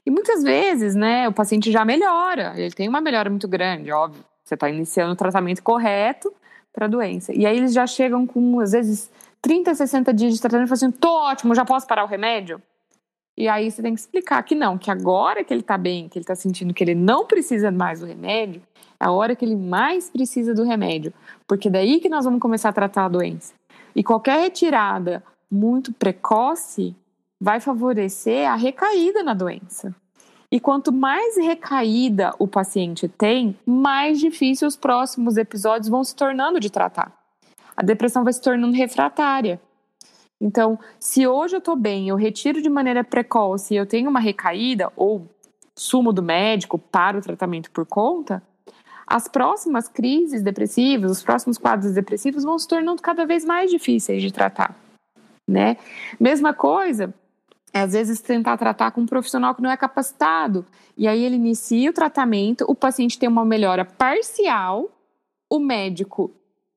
E 0.06 0.10
muitas 0.10 0.42
vezes, 0.42 0.94
né, 0.94 1.28
o 1.28 1.32
paciente 1.32 1.72
já 1.72 1.84
melhora, 1.84 2.52
ele 2.56 2.72
tem 2.72 2.88
uma 2.88 3.00
melhora 3.00 3.30
muito 3.30 3.48
grande, 3.48 3.90
óbvio. 3.90 4.24
Você 4.44 4.54
está 4.54 4.68
iniciando 4.68 5.12
o 5.12 5.16
tratamento 5.16 5.62
correto 5.62 6.32
para 6.72 6.84
a 6.84 6.88
doença. 6.88 7.32
E 7.32 7.46
aí 7.46 7.56
eles 7.56 7.72
já 7.72 7.86
chegam 7.86 8.26
com, 8.26 8.60
às 8.60 8.72
vezes, 8.72 9.10
30, 9.40 9.74
60 9.74 10.12
dias 10.12 10.34
de 10.34 10.40
tratamento 10.40 10.66
e 10.66 10.68
falam 10.68 10.90
assim: 10.90 10.98
tô 10.98 11.08
ótimo, 11.08 11.54
já 11.54 11.64
posso 11.64 11.86
parar 11.86 12.04
o 12.04 12.08
remédio? 12.08 12.60
E 13.36 13.48
aí 13.48 13.70
você 13.70 13.82
tem 13.82 13.94
que 13.94 14.00
explicar 14.00 14.42
que 14.42 14.54
não, 14.54 14.78
que 14.78 14.90
agora 14.90 15.42
que 15.42 15.52
ele 15.52 15.60
está 15.60 15.76
bem, 15.76 16.08
que 16.08 16.18
ele 16.18 16.22
está 16.22 16.34
sentindo 16.34 16.72
que 16.72 16.84
ele 16.84 16.94
não 16.94 17.26
precisa 17.26 17.70
mais 17.70 18.00
do 18.00 18.06
remédio, 18.06 18.62
é 19.00 19.06
a 19.06 19.10
hora 19.10 19.34
que 19.34 19.44
ele 19.44 19.56
mais 19.56 20.08
precisa 20.08 20.54
do 20.54 20.62
remédio. 20.62 21.12
Porque 21.46 21.68
daí 21.68 21.98
que 21.98 22.08
nós 22.08 22.24
vamos 22.24 22.40
começar 22.40 22.68
a 22.68 22.72
tratar 22.72 23.06
a 23.06 23.08
doença. 23.08 23.52
E 23.94 24.04
qualquer 24.04 24.40
retirada 24.40 25.22
muito 25.54 25.92
precoce 25.92 26.94
vai 27.40 27.60
favorecer 27.60 28.50
a 28.50 28.56
recaída 28.56 29.22
na 29.22 29.34
doença. 29.34 29.94
E 30.50 30.60
quanto 30.60 30.92
mais 30.92 31.36
recaída 31.36 32.34
o 32.38 32.46
paciente 32.46 33.08
tem, 33.08 33.56
mais 33.66 34.20
difícil 34.20 34.68
os 34.68 34.76
próximos 34.76 35.36
episódios 35.36 35.88
vão 35.88 36.04
se 36.04 36.14
tornando 36.14 36.60
de 36.60 36.70
tratar. 36.70 37.12
A 37.76 37.82
depressão 37.82 38.22
vai 38.22 38.32
se 38.32 38.40
tornando 38.40 38.76
refratária. 38.76 39.60
Então, 40.40 40.78
se 41.00 41.26
hoje 41.26 41.56
eu 41.56 41.58
estou 41.58 41.76
bem, 41.76 42.08
eu 42.08 42.16
retiro 42.16 42.60
de 42.60 42.68
maneira 42.68 43.02
precoce 43.02 43.74
e 43.74 43.76
eu 43.76 43.86
tenho 43.86 44.10
uma 44.10 44.20
recaída, 44.20 44.92
ou 44.94 45.28
sumo 45.76 46.12
do 46.12 46.22
médico 46.22 46.78
para 46.78 47.18
o 47.18 47.22
tratamento 47.22 47.70
por 47.70 47.86
conta, 47.86 48.42
as 49.06 49.28
próximas 49.28 49.88
crises 49.88 50.42
depressivas, 50.42 51.10
os 51.10 51.22
próximos 51.22 51.58
quadros 51.58 51.92
depressivos 51.92 52.44
vão 52.44 52.58
se 52.58 52.68
tornando 52.68 53.02
cada 53.02 53.26
vez 53.26 53.44
mais 53.44 53.70
difíceis 53.70 54.22
de 54.22 54.32
tratar, 54.32 54.74
né? 55.46 55.76
Mesma 56.18 56.52
coisa 56.52 57.12
é, 57.74 57.80
às 57.80 57.92
vezes 57.92 58.20
tentar 58.20 58.56
tratar 58.56 58.92
com 58.92 59.00
um 59.00 59.06
profissional 59.06 59.52
que 59.52 59.60
não 59.60 59.70
é 59.70 59.76
capacitado. 59.76 60.64
E 60.96 61.08
aí 61.08 61.24
ele 61.24 61.34
inicia 61.34 61.90
o 61.90 61.92
tratamento, 61.92 62.64
o 62.68 62.74
paciente 62.74 63.18
tem 63.18 63.28
uma 63.28 63.44
melhora 63.44 63.84
parcial, 63.84 64.88
o 65.50 65.58
médico 65.58 66.30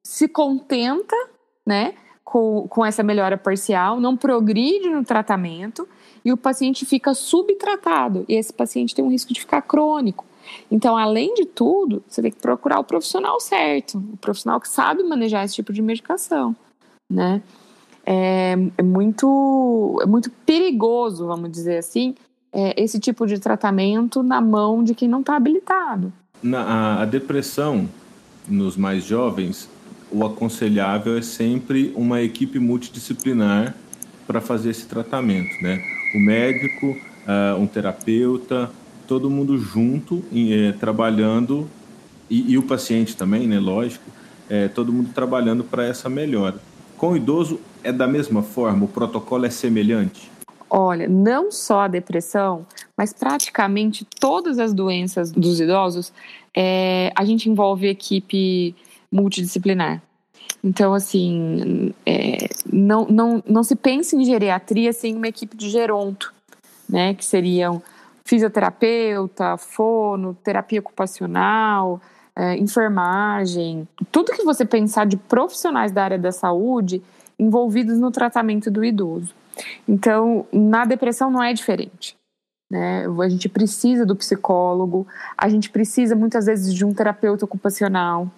se 0.04 0.28
contenta, 0.28 1.16
né, 1.64 1.94
com, 2.24 2.68
com 2.68 2.84
essa 2.84 3.04
melhora 3.04 3.38
parcial, 3.38 4.00
não 4.00 4.18
progride 4.18 4.90
no 4.90 5.06
tratamento 5.06 5.88
e 6.26 6.34
o 6.34 6.38
paciente 6.38 6.86
fica 6.86 7.14
subtratado. 7.14 8.26
E 8.28 8.34
esse 8.34 8.52
paciente 8.52 8.96
tem 8.96 9.06
um 9.06 9.12
risco 9.12 9.32
de 9.32 9.40
ficar 9.40 9.62
crônico. 9.62 10.26
Então, 10.72 10.98
além 10.98 11.34
de 11.36 11.46
tudo, 11.46 12.04
você 12.08 12.22
tem 12.22 12.32
que 12.32 12.42
procurar 12.42 12.80
o 12.80 12.84
profissional 12.84 13.40
certo, 13.40 13.98
o 13.98 14.18
profissional 14.18 14.60
que 14.60 14.68
sabe 14.68 15.04
manejar 15.04 15.46
esse 15.46 15.56
tipo 15.56 15.72
de 15.72 15.82
medicação, 15.82 16.56
né? 17.10 17.44
É, 18.08 18.58
é 18.78 18.82
muito, 18.82 20.00
é 20.02 20.06
muito 20.06 20.32
perigoso, 20.46 21.28
vamos 21.28 21.52
dizer 21.52 21.78
assim, 21.78 22.16
é, 22.54 22.82
esse 22.82 23.02
tipo 23.02 23.28
de 23.28 23.38
tratamento 23.38 24.24
na 24.24 24.40
mão 24.40 24.82
de 24.82 24.96
quem 24.96 25.10
não 25.10 25.20
está 25.20 25.36
habilitado. 25.36 26.14
Na, 26.42 26.62
a, 26.62 27.02
a 27.02 27.06
depressão 27.06 27.90
nos 28.48 28.78
mais 28.78 29.04
jovens, 29.04 29.70
o 30.10 30.26
aconselhável 30.26 31.18
é 31.18 31.22
sempre 31.22 31.92
uma 31.96 32.22
equipe 32.22 32.60
multidisciplinar 32.60 33.76
para 34.26 34.40
fazer 34.40 34.70
esse 34.70 34.86
tratamento, 34.86 35.62
né? 35.62 35.84
O 36.16 36.20
médico, 36.20 36.92
uh, 36.92 37.60
um 37.60 37.68
terapeuta, 37.68 38.72
todo 39.06 39.30
mundo 39.30 39.58
junto, 39.58 40.24
eh, 40.34 40.74
trabalhando, 40.80 41.68
e, 42.30 42.54
e, 42.54 42.58
o 42.58 42.64
paciente 42.64 43.16
também, 43.16 43.48
né? 43.48 43.60
Lógico, 43.60 44.04
é, 44.50 44.68
todo 44.68 44.92
mundo 44.92 45.12
trabalhando 45.14 45.64
para 45.64 45.86
essa 45.86 46.10
melhora. 46.10 46.56
Com 46.98 47.14
o 47.14 47.18
idoso 47.18 47.60
é 47.88 47.92
da 47.94 48.06
mesma 48.06 48.44
forma? 48.44 48.84
O 48.84 48.88
protocolo 48.88 49.46
é 49.46 49.50
semelhante? 49.50 50.30
Olha, 50.70 51.08
não 51.08 51.50
só 51.50 51.82
a 51.82 51.88
depressão, 51.88 52.66
mas 52.98 53.14
praticamente 53.14 54.06
todas 54.20 54.60
as 54.60 54.74
doenças 54.74 55.32
dos 55.32 55.62
idosos, 55.62 56.12
é, 56.54 57.14
a 57.16 57.24
gente 57.24 57.50
envolve 57.50 57.88
equipe 57.88 58.76
multidisciplinar. 59.10 60.02
Então, 60.62 60.94
assim, 60.94 61.94
é, 62.06 62.50
não, 62.72 63.08
não, 63.08 63.42
não 63.48 63.64
se 63.64 63.76
pensa 63.76 64.18
em 64.18 64.26
geriatria 64.26 64.92
sem 64.92 65.16
uma 65.16 65.30
equipe 65.30 65.56
de 65.56 65.70
geronto, 65.70 66.34
né? 66.90 67.14
Que 67.14 67.24
seriam 67.24 67.82
fisioterapeuta, 68.26 69.56
fono, 69.56 70.38
terapia 70.44 70.82
ocupacional, 70.82 72.02
é, 72.36 72.58
enfermagem, 72.58 73.88
tudo 74.12 74.34
que 74.34 74.44
você 74.44 74.66
pensar 74.66 75.06
de 75.06 75.16
profissionais 75.16 75.94
da 75.94 76.04
área 76.04 76.20
da 76.20 76.34
saúde 76.34 77.02
envolvidos 77.40 77.98
no 78.00 78.12
tratamento 78.12 78.70
do 78.72 78.84
idoso. 78.84 79.34
Então, 79.88 80.46
na 80.52 80.86
depressão 80.86 81.32
não 81.32 81.42
é 81.42 81.54
diferente. 81.54 82.16
Né? 82.70 83.06
A 83.08 83.30
gente 83.30 83.48
precisa 83.48 84.06
do 84.06 84.16
psicólogo, 84.16 85.08
a 85.38 85.48
gente 85.48 85.70
precisa 85.70 86.16
muitas 86.16 86.46
vezes 86.46 86.74
de 86.74 86.86
um 86.86 86.94
terapeuta 86.94 87.46
ocupacional. 87.46 88.30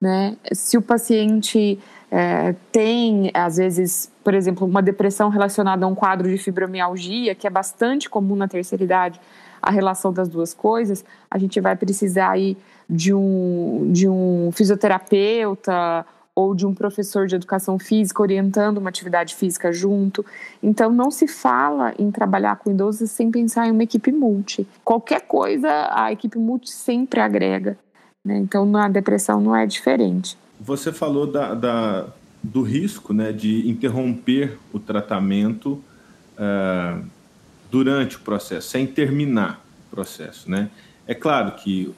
Né? 0.00 0.36
Se 0.52 0.76
o 0.76 0.82
paciente 0.82 1.78
é, 2.10 2.54
tem, 2.72 3.30
às 3.32 3.56
vezes, 3.56 4.10
por 4.22 4.34
exemplo, 4.34 4.66
uma 4.66 4.82
depressão 4.82 5.28
relacionada 5.28 5.84
a 5.84 5.88
um 5.88 5.94
quadro 5.94 6.28
de 6.28 6.36
fibromialgia, 6.36 7.34
que 7.34 7.46
é 7.46 7.50
bastante 7.50 8.10
comum 8.10 8.36
na 8.36 8.48
terceira 8.48 8.82
idade, 8.82 9.20
a 9.62 9.70
relação 9.70 10.12
das 10.12 10.28
duas 10.28 10.52
coisas, 10.52 11.04
a 11.30 11.38
gente 11.38 11.60
vai 11.60 11.74
precisar 11.76 12.30
aí 12.30 12.56
de 12.88 13.12
um, 13.12 13.90
de 13.92 14.08
um 14.08 14.50
fisioterapeuta 14.52 16.06
ou 16.36 16.54
de 16.54 16.66
um 16.66 16.74
professor 16.74 17.26
de 17.26 17.34
educação 17.34 17.78
física 17.78 18.20
orientando 18.20 18.76
uma 18.76 18.90
atividade 18.90 19.34
física 19.34 19.72
junto. 19.72 20.24
Então, 20.62 20.92
não 20.92 21.10
se 21.10 21.26
fala 21.26 21.94
em 21.98 22.10
trabalhar 22.10 22.56
com 22.56 22.70
idosos 22.70 23.10
sem 23.10 23.30
pensar 23.30 23.66
em 23.66 23.70
uma 23.70 23.82
equipe 23.82 24.12
multi. 24.12 24.68
Qualquer 24.84 25.22
coisa, 25.22 25.88
a 25.90 26.12
equipe 26.12 26.38
multi 26.38 26.70
sempre 26.70 27.20
agrega. 27.20 27.78
Né? 28.22 28.36
Então, 28.36 28.66
na 28.66 28.86
depressão 28.86 29.40
não 29.40 29.56
é 29.56 29.66
diferente. 29.66 30.36
Você 30.60 30.92
falou 30.92 31.26
da, 31.26 31.54
da 31.54 32.06
do 32.42 32.62
risco 32.62 33.12
né, 33.12 33.32
de 33.32 33.68
interromper 33.68 34.58
o 34.72 34.78
tratamento 34.78 35.82
uh, 36.38 37.04
durante 37.70 38.16
o 38.16 38.20
processo, 38.20 38.68
sem 38.68 38.86
terminar 38.86 39.64
o 39.86 39.96
processo. 39.96 40.50
Né? 40.50 40.70
É 41.06 41.14
claro 41.14 41.52
que 41.52 41.92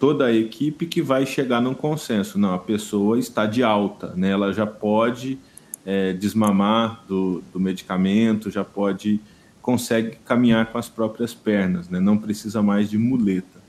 toda 0.00 0.24
a 0.24 0.34
equipe 0.34 0.86
que 0.86 1.02
vai 1.02 1.26
chegar 1.26 1.60
num 1.60 1.74
consenso. 1.74 2.38
Não, 2.38 2.54
a 2.54 2.58
pessoa 2.58 3.18
está 3.18 3.44
de 3.44 3.62
alta, 3.62 4.14
né? 4.16 4.30
ela 4.30 4.50
já 4.50 4.66
pode 4.66 5.38
é, 5.84 6.14
desmamar 6.14 7.04
do, 7.06 7.44
do 7.52 7.60
medicamento, 7.60 8.50
já 8.50 8.64
pode, 8.64 9.20
consegue 9.60 10.16
caminhar 10.24 10.72
com 10.72 10.78
as 10.78 10.88
próprias 10.88 11.34
pernas, 11.34 11.90
né? 11.90 12.00
não 12.00 12.16
precisa 12.16 12.62
mais 12.62 12.88
de 12.88 12.96
muleta. 12.96 13.60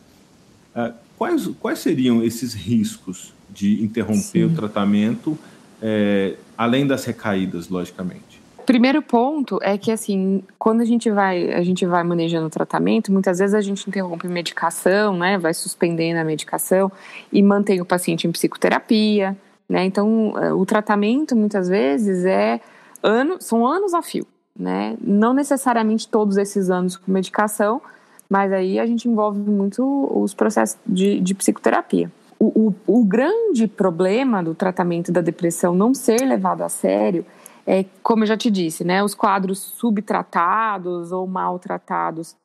Ah, 0.73 0.93
quais, 1.17 1.47
quais 1.59 1.79
seriam 1.79 2.23
esses 2.23 2.53
riscos 2.53 3.33
de 3.49 3.83
interromper 3.83 4.21
Sim. 4.23 4.43
o 4.45 4.55
tratamento, 4.55 5.37
é, 5.81 6.37
além 6.57 6.87
das 6.87 7.03
recaídas, 7.03 7.67
logicamente? 7.67 8.40
Primeiro 8.65 9.01
ponto 9.01 9.59
é 9.61 9.77
que 9.77 9.91
assim, 9.91 10.43
quando 10.57 10.81
a 10.81 10.85
gente 10.85 11.09
vai, 11.09 11.53
a 11.53 11.63
gente 11.63 11.85
vai 11.85 12.03
manejando 12.03 12.47
o 12.47 12.49
tratamento, 12.49 13.11
muitas 13.11 13.39
vezes 13.39 13.53
a 13.53 13.61
gente 13.61 13.87
interrompe 13.87 14.27
medicação, 14.27 15.17
né, 15.17 15.37
vai 15.37 15.53
suspendendo 15.53 16.19
a 16.19 16.23
medicação 16.23 16.91
e 17.31 17.41
mantém 17.41 17.81
o 17.81 17.85
paciente 17.85 18.27
em 18.27 18.31
psicoterapia, 18.31 19.35
né? 19.67 19.85
Então, 19.85 20.33
eh, 20.37 20.53
o 20.53 20.65
tratamento 20.65 21.35
muitas 21.35 21.69
vezes 21.69 22.25
é 22.25 22.59
anos, 23.01 23.45
são 23.45 23.65
anos 23.65 23.93
a 23.93 24.01
fio, 24.01 24.27
né? 24.57 24.97
Não 25.01 25.33
necessariamente 25.33 26.07
todos 26.09 26.37
esses 26.37 26.69
anos 26.69 26.97
com 26.97 27.11
medicação, 27.11 27.81
mas 28.29 28.51
aí 28.51 28.79
a 28.79 28.85
gente 28.85 29.07
envolve 29.07 29.39
muito 29.39 29.83
os 30.13 30.33
processos 30.33 30.77
de, 30.85 31.19
de 31.19 31.33
psicoterapia. 31.33 32.11
O, 32.37 32.73
o, 32.87 32.99
o 32.99 33.05
grande 33.05 33.67
problema 33.67 34.43
do 34.43 34.53
tratamento 34.53 35.11
da 35.11 35.21
depressão 35.21 35.73
não 35.73 35.93
ser 35.93 36.21
levado 36.25 36.63
a 36.63 36.69
sério 36.69 37.25
é, 37.65 37.85
como 38.01 38.23
eu 38.23 38.27
já 38.27 38.37
te 38.37 38.49
disse, 38.49 38.83
né, 38.83 39.03
os 39.03 39.13
quadros 39.13 39.59
subtratados 39.59 41.11
ou 41.11 41.27
maltratados 41.27 42.35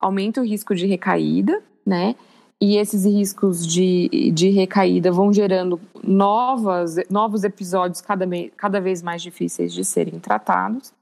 aumentam 0.00 0.42
o 0.42 0.46
risco 0.46 0.74
de 0.74 0.86
recaída, 0.86 1.62
né? 1.86 2.16
E 2.60 2.76
esses 2.76 3.04
riscos 3.04 3.66
de, 3.66 4.30
de 4.32 4.48
recaída 4.50 5.10
vão 5.10 5.32
gerando 5.32 5.80
novas, 6.02 6.96
novos 7.10 7.42
episódios 7.42 8.00
cada, 8.00 8.24
cada 8.56 8.80
vez 8.80 9.02
mais 9.02 9.20
difíceis 9.20 9.72
de 9.72 9.84
serem 9.84 10.20
tratados. 10.20 10.92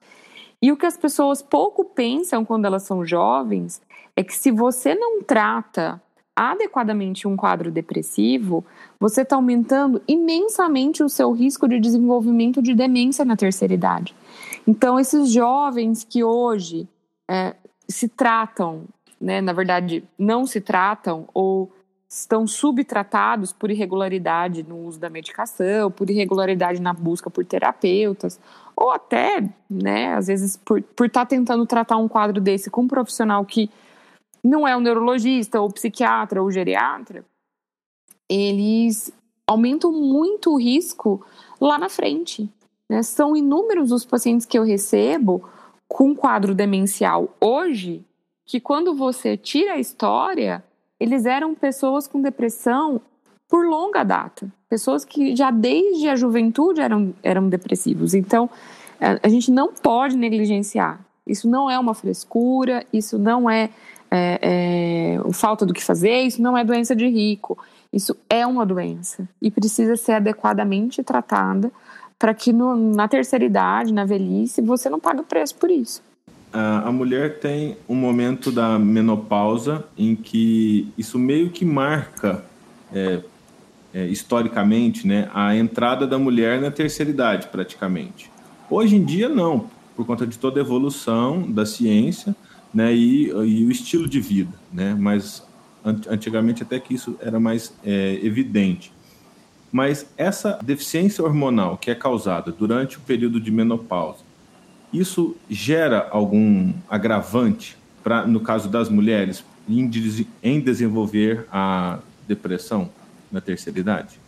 E 0.63 0.73
o 0.73 0.77
que 0.77 0.87
as 0.87 0.97
pessoas 0.97 1.43
pouco 1.43 1.85
pensam 1.85 2.45
quando 2.45 2.65
elas 2.65 2.83
são 2.83 3.05
jovens 3.05 3.81
é 4.17 4.25
que 4.25 4.35
se 4.35 4.51
você 4.51 4.95
não 4.95 5.23
trata 5.23 6.01
adequadamente 6.41 7.29
um 7.29 7.37
quadro 7.37 7.71
depressivo, 7.71 8.65
você 8.99 9.21
está 9.21 9.37
aumentando 9.37 10.01
imensamente 10.09 11.03
o 11.03 11.09
seu 11.09 11.33
risco 11.33 11.69
de 11.69 11.79
desenvolvimento 11.79 12.63
de 12.63 12.75
demência 12.75 13.27
na 13.27 13.37
terceira 13.37 13.75
idade. 13.75 14.15
Então, 14.67 14.99
esses 14.99 15.31
jovens 15.31 16.03
que 16.03 16.25
hoje 16.25 16.89
é, 17.29 17.55
se 17.87 18.09
tratam, 18.09 18.85
né, 19.21 19.43
na 19.43 19.53
verdade, 19.53 20.03
não 20.19 20.47
se 20.47 20.63
tratam 20.63 21.29
ou 21.35 21.71
estão 22.09 22.47
subtratados 22.47 23.53
por 23.53 23.71
irregularidade 23.71 24.63
no 24.63 24.87
uso 24.87 24.99
da 24.99 25.11
medicação, 25.11 25.91
por 25.91 26.09
irregularidade 26.09 26.81
na 26.81 26.95
busca 26.95 27.29
por 27.29 27.45
terapeutas, 27.45 28.41
ou 28.75 28.91
até, 28.91 29.45
né, 29.69 30.15
às 30.15 30.27
vezes, 30.27 30.57
por 30.57 30.79
estar 30.79 31.09
tá 31.09 31.27
tentando 31.27 31.67
tratar 31.67 31.99
um 31.99 32.09
quadro 32.09 32.41
desse 32.41 32.71
com 32.71 32.81
um 32.81 32.89
profissional 32.89 33.45
que 33.45 33.71
não 34.43 34.67
é 34.67 34.77
um 34.77 34.81
neurologista, 34.81 35.61
ou 35.61 35.71
psiquiatra, 35.71 36.43
ou 36.43 36.51
geriatra, 36.51 37.25
eles 38.29 39.13
aumentam 39.47 39.91
muito 39.91 40.53
o 40.53 40.59
risco 40.59 41.25
lá 41.61 41.79
na 41.79 41.89
frente. 41.89 42.49
Né? 42.89 43.03
São 43.03 43.37
inúmeros 43.37 43.93
os 43.93 44.05
pacientes 44.05 44.47
que 44.47 44.59
eu 44.59 44.63
recebo 44.63 45.45
com 45.89 46.15
quadro 46.15 46.55
demencial 46.55 47.29
hoje, 47.41 48.05
que 48.47 48.61
quando 48.61 48.95
você 48.95 49.37
tira 49.37 49.73
a 49.73 49.81
história, 49.81 50.63
eles 50.99 51.27
eram 51.27 51.55
pessoas 51.55 52.07
com 52.07 52.21
depressão 52.21 53.01
por 53.49 53.67
longa 53.67 54.05
data. 54.05 54.49
Pessoas 54.69 55.05
que 55.05 55.35
já 55.35 55.51
desde 55.51 56.09
a 56.09 56.15
juventude 56.15 56.81
eram, 56.81 57.13
eram 57.23 57.49
depressivos. 57.49 58.15
Então, 58.15 58.49
a 59.01 59.29
gente 59.29 59.51
não 59.51 59.73
pode 59.73 60.17
negligenciar. 60.17 61.01
Isso 61.27 61.49
não 61.49 61.69
é 61.69 61.79
uma 61.79 61.95
frescura, 61.95 62.87
isso 62.93 63.19
não 63.19 63.51
é 63.51 63.71
é, 64.11 65.19
é, 65.19 65.33
falta 65.33 65.65
do 65.65 65.73
que 65.73 65.83
fazer, 65.83 66.23
isso 66.23 66.43
não 66.43 66.57
é 66.57 66.65
doença 66.65 66.95
de 66.95 67.07
rico. 67.07 67.59
Isso 67.93 68.17
é 68.29 68.47
uma 68.47 68.65
doença 68.65 69.29
e 69.43 69.51
precisa 69.51 69.97
ser 69.97 70.13
adequadamente 70.13 71.03
tratada 71.03 71.73
para 72.19 72.35
que 72.35 72.53
no, 72.53 72.77
na 72.95 73.09
terceira 73.09 73.45
idade, 73.45 73.93
na 73.93 74.05
velhice, 74.05 74.61
você 74.61 74.89
não 74.89 75.01
pague 75.01 75.23
preço 75.23 75.55
por 75.57 75.71
isso. 75.71 76.03
A 76.53 76.91
mulher 76.91 77.39
tem 77.39 77.77
um 77.89 77.95
momento 77.95 78.51
da 78.51 78.77
menopausa 78.79 79.85
em 79.97 80.17
que 80.17 80.93
isso 80.99 81.17
meio 81.17 81.51
que 81.51 81.65
marca 81.65 82.45
é, 82.93 83.21
é, 83.95 84.07
historicamente 84.07 85.07
né, 85.07 85.31
a 85.33 85.55
entrada 85.55 86.07
da 86.09 86.19
mulher 86.19 86.61
na 86.61 86.71
terceira 86.71 87.11
idade, 87.11 87.47
praticamente. 87.47 88.31
Hoje 88.69 88.97
em 88.97 89.05
dia, 89.05 89.29
não, 89.29 89.67
por 89.97 90.05
conta 90.05 90.27
de 90.27 90.39
toda 90.39 90.61
a 90.61 90.63
evolução 90.63 91.43
da 91.43 91.65
ciência, 91.65 92.35
né, 92.73 92.95
e, 92.95 93.29
e 93.29 93.65
o 93.65 93.71
estilo 93.71 94.09
de 94.09 94.21
vida, 94.21 94.53
né, 94.73 94.97
mas 94.99 95.47
antigamente 95.85 96.63
até 96.63 96.79
que 96.79 96.95
isso 96.95 97.17
era 97.21 97.41
mais 97.41 97.73
é, 97.85 98.19
evidente. 98.23 98.93
Mas 99.73 100.07
essa 100.17 100.59
deficiência 100.63 101.25
hormonal 101.25 101.79
que 101.79 101.91
é 101.91 101.95
causada 101.95 102.53
durante 102.53 102.99
o 102.99 103.01
período 103.01 103.41
de 103.41 103.51
menopausa, 103.51 104.19
isso 104.93 105.37
gera 105.49 106.09
algum 106.11 106.73
agravante 106.89 107.79
para, 108.03 108.27
no 108.27 108.41
caso 108.41 108.69
das 108.69 108.89
mulheres, 108.89 109.45
em, 109.69 109.89
em 110.43 110.61
desenvolver 110.61 111.47
a 111.53 111.99
depressão 112.27 112.91
na 113.31 113.41
terceira 113.41 113.79
idade? 113.79 114.21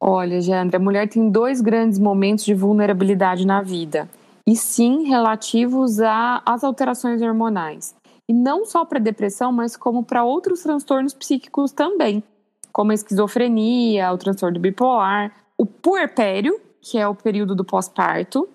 Olha, 0.00 0.40
Jandra, 0.40 0.76
a 0.76 0.80
mulher 0.80 1.08
tem 1.08 1.28
dois 1.28 1.60
grandes 1.60 1.98
momentos 1.98 2.44
de 2.44 2.54
vulnerabilidade 2.54 3.46
na 3.46 3.62
vida 3.62 4.08
e 4.46 4.54
sim 4.54 5.04
relativos 5.04 5.98
às 6.00 6.62
alterações 6.62 7.22
hormonais. 7.22 7.94
E 8.28 8.32
não 8.32 8.64
só 8.64 8.84
para 8.84 8.98
depressão, 8.98 9.52
mas 9.52 9.76
como 9.76 10.02
para 10.02 10.24
outros 10.24 10.62
transtornos 10.62 11.14
psíquicos 11.14 11.72
também, 11.72 12.22
como 12.72 12.90
a 12.90 12.94
esquizofrenia, 12.94 14.12
o 14.12 14.18
transtorno 14.18 14.58
bipolar, 14.58 15.32
o 15.56 15.66
puerpério, 15.66 16.60
que 16.80 16.98
é 16.98 17.06
o 17.06 17.14
período 17.14 17.54
do 17.54 17.64
pós-parto, 17.64 18.48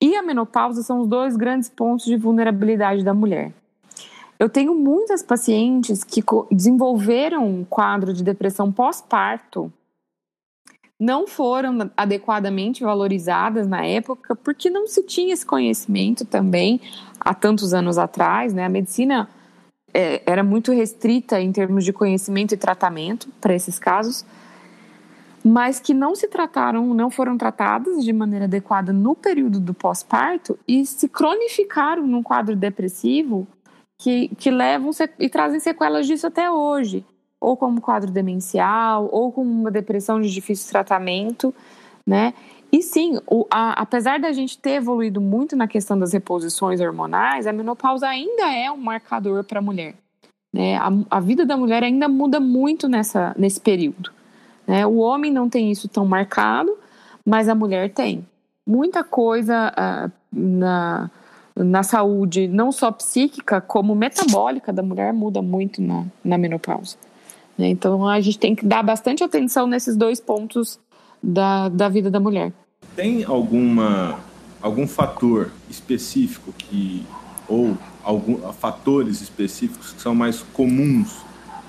e 0.00 0.16
a 0.16 0.22
menopausa 0.22 0.82
são 0.82 1.00
os 1.00 1.08
dois 1.08 1.36
grandes 1.36 1.68
pontos 1.68 2.06
de 2.06 2.16
vulnerabilidade 2.16 3.04
da 3.04 3.12
mulher. 3.12 3.52
Eu 4.38 4.48
tenho 4.48 4.74
muitas 4.74 5.22
pacientes 5.22 6.02
que 6.02 6.22
desenvolveram 6.50 7.46
um 7.46 7.64
quadro 7.64 8.12
de 8.14 8.24
depressão 8.24 8.72
pós-parto 8.72 9.70
não 11.00 11.26
foram 11.26 11.90
adequadamente 11.96 12.84
valorizadas 12.84 13.66
na 13.66 13.86
época, 13.86 14.36
porque 14.36 14.68
não 14.68 14.86
se 14.86 15.02
tinha 15.02 15.32
esse 15.32 15.46
conhecimento 15.46 16.26
também 16.26 16.78
há 17.18 17.32
tantos 17.32 17.72
anos 17.72 17.96
atrás, 17.96 18.52
né? 18.52 18.66
A 18.66 18.68
medicina 18.68 19.26
é, 19.94 20.20
era 20.26 20.44
muito 20.44 20.72
restrita 20.72 21.40
em 21.40 21.50
termos 21.50 21.86
de 21.86 21.92
conhecimento 21.92 22.52
e 22.52 22.58
tratamento 22.58 23.28
para 23.40 23.54
esses 23.54 23.78
casos, 23.78 24.26
mas 25.42 25.80
que 25.80 25.94
não 25.94 26.14
se 26.14 26.28
trataram, 26.28 26.92
não 26.92 27.10
foram 27.10 27.38
tratadas 27.38 28.04
de 28.04 28.12
maneira 28.12 28.44
adequada 28.44 28.92
no 28.92 29.14
período 29.14 29.58
do 29.58 29.72
pós-parto 29.72 30.58
e 30.68 30.84
se 30.84 31.08
cronificaram 31.08 32.06
num 32.06 32.22
quadro 32.22 32.54
depressivo 32.54 33.48
que, 33.98 34.28
que 34.36 34.50
levam 34.50 34.90
e 35.18 35.30
trazem 35.30 35.60
sequelas 35.60 36.06
disso 36.06 36.26
até 36.26 36.50
hoje 36.50 37.06
ou 37.40 37.56
como 37.56 37.80
quadro 37.80 38.10
demencial, 38.10 39.08
ou 39.10 39.32
com 39.32 39.42
uma 39.42 39.70
depressão 39.70 40.20
de 40.20 40.30
difícil 40.30 40.70
tratamento, 40.70 41.54
né? 42.06 42.34
E 42.72 42.82
sim, 42.82 43.18
o, 43.26 43.46
a, 43.50 43.72
apesar 43.80 44.20
da 44.20 44.30
gente 44.32 44.56
ter 44.56 44.72
evoluído 44.72 45.20
muito 45.20 45.56
na 45.56 45.66
questão 45.66 45.98
das 45.98 46.12
reposições 46.12 46.80
hormonais, 46.80 47.46
a 47.46 47.52
menopausa 47.52 48.06
ainda 48.06 48.52
é 48.54 48.70
um 48.70 48.76
marcador 48.76 49.42
para 49.42 49.58
a 49.58 49.62
mulher. 49.62 49.94
Né? 50.52 50.76
A, 50.76 50.90
a, 51.10 51.20
vida 51.20 51.44
da 51.44 51.56
mulher 51.56 51.82
ainda 51.82 52.08
muda 52.08 52.38
muito 52.38 52.88
nessa, 52.88 53.34
nesse 53.36 53.60
período. 53.60 54.12
Né? 54.66 54.86
O 54.86 54.98
homem 54.98 55.32
não 55.32 55.48
tem 55.48 55.72
isso 55.72 55.88
tão 55.88 56.06
marcado, 56.06 56.76
mas 57.26 57.48
a 57.48 57.56
mulher 57.56 57.90
tem. 57.90 58.24
Muita 58.64 59.02
coisa 59.02 59.72
uh, 59.72 60.12
na, 60.32 61.10
na 61.56 61.82
saúde, 61.82 62.46
não 62.46 62.70
só 62.70 62.92
psíquica, 62.92 63.60
como 63.60 63.96
metabólica 63.96 64.72
da 64.72 64.82
mulher, 64.82 65.12
muda 65.12 65.42
muito 65.42 65.82
na, 65.82 66.04
na 66.24 66.38
menopausa. 66.38 66.96
Né? 67.60 67.68
Então 67.68 68.08
a 68.08 68.20
gente 68.20 68.38
tem 68.38 68.54
que 68.54 68.64
dar 68.64 68.82
bastante 68.82 69.22
atenção 69.22 69.66
nesses 69.66 69.94
dois 69.94 70.18
pontos 70.18 70.80
da, 71.22 71.68
da 71.68 71.88
vida 71.88 72.10
da 72.10 72.18
mulher. 72.18 72.52
Tem 72.96 73.22
alguma 73.22 74.18
algum 74.62 74.86
fator 74.86 75.50
específico 75.68 76.52
que 76.56 77.04
ou 77.46 77.76
algum 78.02 78.38
fatores 78.52 79.20
específicos 79.20 79.92
que 79.92 80.00
são 80.00 80.14
mais 80.14 80.42
comuns 80.54 81.18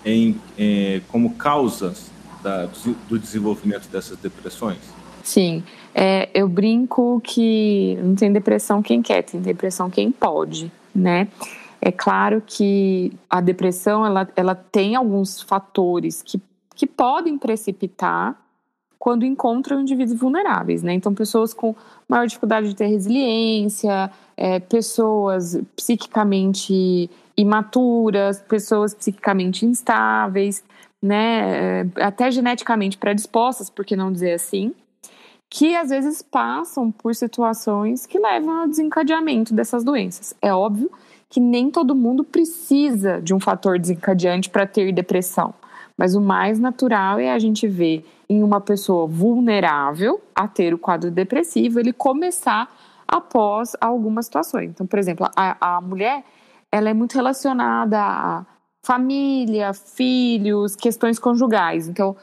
em 0.06 0.40
é, 0.58 1.02
como 1.10 1.36
causas 1.36 2.10
da, 2.42 2.68
do 3.10 3.20
desenvolvimento 3.20 3.88
dessas 3.90 4.18
depressões? 4.18 4.80
Sim, 5.24 5.64
é, 5.94 6.30
eu 6.34 6.48
brinco 6.48 7.22
que 7.24 7.98
não 8.02 8.16
tem 8.16 8.32
depressão 8.32 8.82
quem 8.82 9.02
quer, 9.02 9.22
tem 9.24 9.40
depressão 9.42 9.90
quem 9.90 10.12
pode, 10.12 10.72
né? 10.96 11.28
É 11.82 11.92
claro 11.92 12.44
que 12.46 13.12
a 13.28 13.42
depressão 13.42 14.06
ela, 14.06 14.30
ela 14.36 14.54
tem 14.54 14.96
alguns 14.96 15.42
fatores 15.42 16.22
que, 16.22 16.40
que 16.76 16.86
podem 16.86 17.40
precipitar 17.40 18.40
quando 19.00 19.26
encontram 19.26 19.82
indivíduos 19.82 20.20
vulneráveis, 20.20 20.84
né? 20.84 20.94
Então, 20.94 21.12
pessoas 21.12 21.56
com 21.56 21.76
maior 22.08 22.28
dificuldade 22.28 22.70
de 22.70 22.76
ter 22.76 22.86
resiliência, 22.86 24.12
é, 24.38 24.60
pessoas 24.60 25.60
psiquicamente 25.76 27.10
imaturas, 27.36 28.40
pessoas 28.42 28.94
psiquicamente 28.94 29.66
instáveis, 29.66 30.64
né? 31.02 31.82
É, 31.98 32.04
até 32.04 32.30
geneticamente 32.30 32.96
predispostas, 32.96 33.72
por 33.72 33.84
que 33.84 33.96
não 33.96 34.12
dizer 34.12 34.34
assim? 34.34 34.72
Que 35.50 35.76
às 35.76 35.90
vezes 35.90 36.22
passam 36.22 36.92
por 36.92 37.16
situações 37.16 38.06
que 38.06 38.20
levam 38.20 38.62
ao 38.62 38.68
desencadeamento 38.68 39.52
dessas 39.52 39.84
doenças. 39.84 40.36
É 40.40 40.54
óbvio 40.54 40.92
que 41.32 41.40
nem 41.40 41.72
todo 41.72 41.96
mundo 41.96 42.26
precisa 42.26 43.22
de 43.22 43.34
um 43.34 43.40
fator 43.40 43.80
desencadeante 43.80 44.50
para 44.50 44.68
ter 44.68 44.92
depressão. 44.92 45.54
Mas 45.98 46.14
o 46.14 46.20
mais 46.20 46.60
natural 46.60 47.20
é 47.20 47.32
a 47.32 47.40
gente 47.40 47.68
ver 47.68 48.06
em 48.30 48.44
uma 48.44 48.60
pessoa 48.60 49.08
vulnerável 49.08 50.22
a 50.36 50.46
ter 50.46 50.74
o 50.74 50.78
quadro 50.78 51.10
depressivo, 51.10 51.80
ele 51.80 51.94
começar 51.94 52.70
após 53.08 53.78
algumas 53.80 54.26
situações. 54.26 54.72
Então, 54.72 54.86
por 54.86 55.00
exemplo, 55.00 55.26
a, 55.34 55.78
a 55.78 55.82
mulher 55.82 56.24
ela 56.70 56.90
é 56.90 56.94
muito 56.94 57.16
relacionada 57.16 57.98
a 58.00 58.46
família, 58.84 59.74
filhos, 59.74 60.76
questões 60.76 61.18
conjugais. 61.18 61.88
Então, 61.88 62.16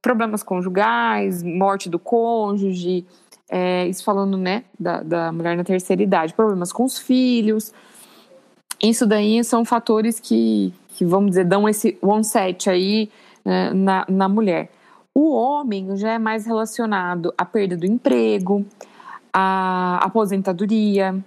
problemas 0.00 0.42
conjugais, 0.42 1.42
morte 1.42 1.88
do 1.88 1.98
cônjuge, 1.98 3.06
é, 3.50 3.86
isso 3.88 4.04
falando 4.04 4.36
né, 4.36 4.64
da, 4.78 5.02
da 5.02 5.32
mulher 5.32 5.56
na 5.56 5.64
terceira 5.64 6.02
idade, 6.02 6.32
problemas 6.32 6.72
com 6.72 6.84
os 6.84 6.98
filhos. 6.98 7.72
Isso 8.82 9.06
daí 9.06 9.42
são 9.44 9.64
fatores 9.64 10.18
que, 10.18 10.74
que 10.88 11.04
vamos 11.04 11.30
dizer, 11.30 11.44
dão 11.44 11.68
esse 11.68 11.96
onset 12.02 12.68
aí 12.68 13.08
né, 13.44 13.72
na, 13.72 14.04
na 14.08 14.28
mulher. 14.28 14.70
O 15.14 15.32
homem 15.32 15.96
já 15.96 16.12
é 16.12 16.18
mais 16.18 16.46
relacionado 16.46 17.32
à 17.36 17.44
perda 17.44 17.76
do 17.76 17.86
emprego, 17.86 18.64
à 19.32 19.98
aposentadoria, 19.98 21.22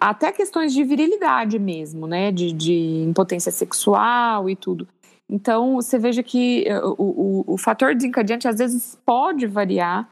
até 0.00 0.32
questões 0.32 0.72
de 0.72 0.82
virilidade 0.82 1.58
mesmo, 1.58 2.06
né? 2.06 2.32
De, 2.32 2.52
de 2.52 3.04
impotência 3.06 3.52
sexual 3.52 4.48
e 4.48 4.56
tudo. 4.56 4.88
Então, 5.28 5.74
você 5.74 5.98
veja 5.98 6.22
que 6.22 6.64
eh, 6.66 6.80
o, 6.80 7.44
o, 7.46 7.54
o 7.54 7.58
fator 7.58 7.94
desencadeante 7.94 8.48
às 8.48 8.58
vezes 8.58 8.98
pode 9.04 9.46
variar 9.46 10.08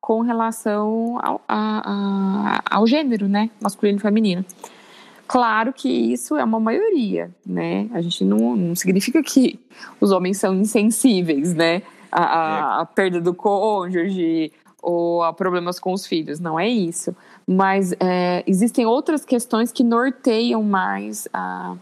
com 0.00 0.22
relação 0.22 1.18
ao, 1.22 1.40
a, 1.46 2.60
a, 2.68 2.76
ao 2.76 2.86
gênero, 2.86 3.28
né? 3.28 3.50
Masculino 3.60 3.98
e 3.98 4.00
feminino. 4.00 4.44
Claro 5.26 5.72
que 5.72 5.88
isso 5.88 6.36
é 6.36 6.44
uma 6.44 6.60
maioria, 6.60 7.30
né? 7.44 7.88
A 7.92 8.00
gente 8.00 8.24
não, 8.24 8.56
não 8.56 8.74
significa 8.74 9.22
que 9.22 9.58
os 10.00 10.12
homens 10.12 10.38
são 10.38 10.54
insensíveis, 10.54 11.54
né? 11.54 11.82
A, 12.10 12.22
a, 12.22 12.80
a 12.82 12.86
perda 12.86 13.20
do 13.20 13.34
cônjuge 13.34 14.52
ou 14.80 15.24
a 15.24 15.32
problemas 15.32 15.80
com 15.80 15.92
os 15.92 16.06
filhos, 16.06 16.38
não 16.38 16.58
é 16.58 16.68
isso. 16.68 17.14
Mas 17.46 17.92
é, 17.98 18.44
existem 18.46 18.86
outras 18.86 19.24
questões 19.24 19.72
que 19.72 19.82
norteiam 19.82 20.62
mais 20.62 21.26
a, 21.32 21.74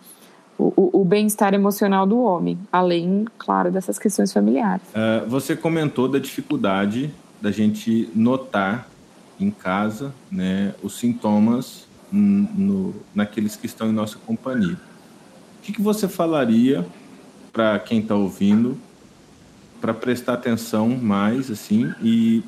o, 0.59 1.01
o 1.01 1.05
bem-estar 1.05 1.53
emocional 1.53 2.07
do 2.07 2.19
homem, 2.19 2.59
além, 2.73 3.27
claro, 3.37 3.71
dessas 3.71 3.99
questões 3.99 4.33
familiares. 4.33 4.83
Uh, 4.89 5.29
você 5.29 5.55
comentou 5.55 6.09
da 6.09 6.19
dificuldade 6.19 7.13
da 7.41 7.51
gente 7.51 8.09
notar 8.15 8.89
em 9.39 9.51
casa 9.51 10.15
né, 10.31 10.75
os 10.83 10.99
sintomas 10.99 11.87
no, 12.15 12.95
naqueles 13.15 13.57
que 13.57 13.67
estão 13.67 13.89
em 13.89 13.93
nossa 13.93 14.19
companhia. 14.19 14.75
O 15.59 15.63
que, 15.63 15.73
que 15.73 15.83
você 15.83 16.09
falaria 16.09 16.87
para 17.53 17.79
quem 17.79 18.01
está 18.01 18.15
ouvindo 18.15 18.79
para 19.81 19.93
prestar 19.93 20.35
atenção 20.35 20.89
mais 20.89 21.51
assim 21.51 21.93
e 22.03 22.43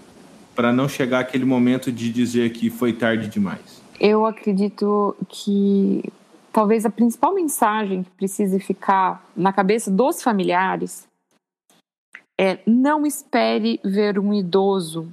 para 0.54 0.72
não 0.72 0.88
chegar 0.88 1.20
aquele 1.20 1.44
momento 1.44 1.92
de 1.92 2.10
dizer 2.10 2.50
que 2.50 2.70
foi 2.70 2.92
tarde 2.92 3.28
demais? 3.28 3.82
Eu 3.98 4.24
acredito 4.24 5.16
que 5.28 6.02
talvez 6.52 6.86
a 6.86 6.90
principal 6.90 7.34
mensagem 7.34 8.02
que 8.02 8.10
precise 8.10 8.58
ficar 8.60 9.24
na 9.36 9.52
cabeça 9.52 9.90
dos 9.90 10.22
familiares 10.22 11.06
é 12.38 12.58
não 12.66 13.06
espere 13.06 13.80
ver 13.82 14.18
um 14.18 14.32
idoso 14.32 15.10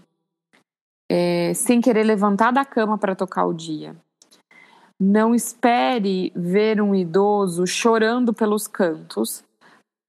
é, 1.09 1.53
sem 1.53 1.79
querer 1.79 2.03
levantar 2.03 2.51
da 2.51 2.65
cama 2.65 2.97
para 2.97 3.15
tocar 3.15 3.45
o 3.45 3.53
dia. 3.53 3.95
Não 5.05 5.35
espere 5.35 6.31
ver 6.33 6.81
um 6.81 6.95
idoso 6.95 7.67
chorando 7.67 8.33
pelos 8.33 8.69
cantos 8.69 9.43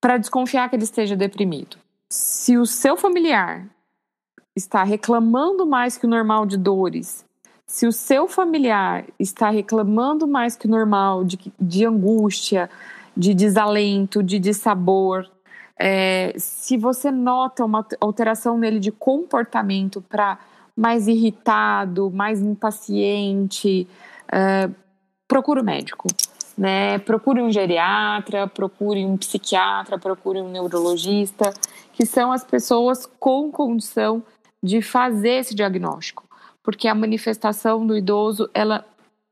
para 0.00 0.18
desconfiar 0.18 0.68
que 0.68 0.76
ele 0.76 0.85
esteja 0.85 1.16
deprimido. 1.16 1.76
Se 2.09 2.57
o 2.57 2.64
seu 2.64 2.96
familiar 2.96 3.68
está 4.54 4.85
reclamando 4.85 5.66
mais 5.66 5.98
que 5.98 6.07
o 6.07 6.09
normal 6.09 6.46
de 6.46 6.57
dores, 6.57 7.24
se 7.66 7.88
o 7.88 7.92
seu 7.92 8.28
familiar 8.28 9.04
está 9.18 9.50
reclamando 9.50 10.28
mais 10.28 10.54
que 10.54 10.68
o 10.68 10.70
normal 10.70 11.24
de, 11.24 11.40
de 11.61 11.85
angústia, 11.85 12.70
de 13.16 13.35
desalento, 13.35 14.22
de 14.22 14.38
dissabor, 14.38 15.28
é, 15.76 16.35
se 16.38 16.76
você 16.76 17.11
nota 17.11 17.64
uma 17.64 17.85
alteração 18.00 18.57
nele 18.57 18.78
de 18.78 18.92
comportamento 18.92 20.00
para 20.00 20.38
mais 20.76 21.09
irritado, 21.09 22.12
mais 22.12 22.40
impaciente, 22.40 23.88
é, 24.30 24.70
procure 25.35 25.61
um 25.61 25.64
médico. 25.64 26.07
Né? 26.57 27.01
Procure 27.01 27.42
um 27.42 27.51
geriatra, 27.51 28.47
procure 28.47 29.05
um 29.05 29.16
psiquiatra, 29.16 29.99
procure 29.99 30.40
um 30.40 30.49
neurologista, 30.49 31.53
que 31.92 32.07
são 32.07 32.31
as 32.31 32.44
pessoas 32.44 33.05
com 33.18 33.51
condição 33.51 34.23
de 34.62 34.81
fazer 34.81 35.40
esse 35.40 35.53
diagnóstico, 35.53 36.23
porque 36.62 36.87
a 36.87 36.94
manifestação 36.94 37.85
do 37.85 37.97
idoso, 37.97 38.49
ela 38.55 38.85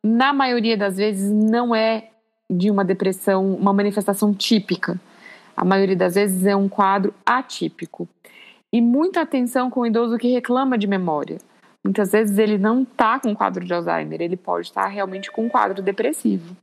na 0.02 0.32
maioria 0.32 0.76
das 0.76 0.96
vezes 0.96 1.30
não 1.30 1.72
é 1.72 2.08
de 2.50 2.68
uma 2.68 2.84
depressão, 2.84 3.54
uma 3.54 3.72
manifestação 3.72 4.34
típica. 4.34 5.00
A 5.56 5.64
maioria 5.64 5.94
das 5.94 6.16
vezes 6.16 6.44
é 6.44 6.56
um 6.56 6.68
quadro 6.68 7.14
atípico. 7.24 8.08
E 8.72 8.80
muita 8.80 9.20
atenção 9.20 9.70
com 9.70 9.80
o 9.80 9.86
idoso 9.86 10.18
que 10.18 10.32
reclama 10.32 10.76
de 10.76 10.88
memória. 10.88 11.38
Muitas 11.84 12.12
vezes 12.12 12.38
ele 12.38 12.58
não 12.58 12.82
está 12.82 13.18
com 13.18 13.34
quadro 13.34 13.64
de 13.64 13.72
Alzheimer, 13.74 14.20
ele 14.20 14.36
pode 14.36 14.68
estar 14.68 14.86
realmente 14.86 15.30
com 15.30 15.48
quadro 15.48 15.82
depressivo. 15.82 16.56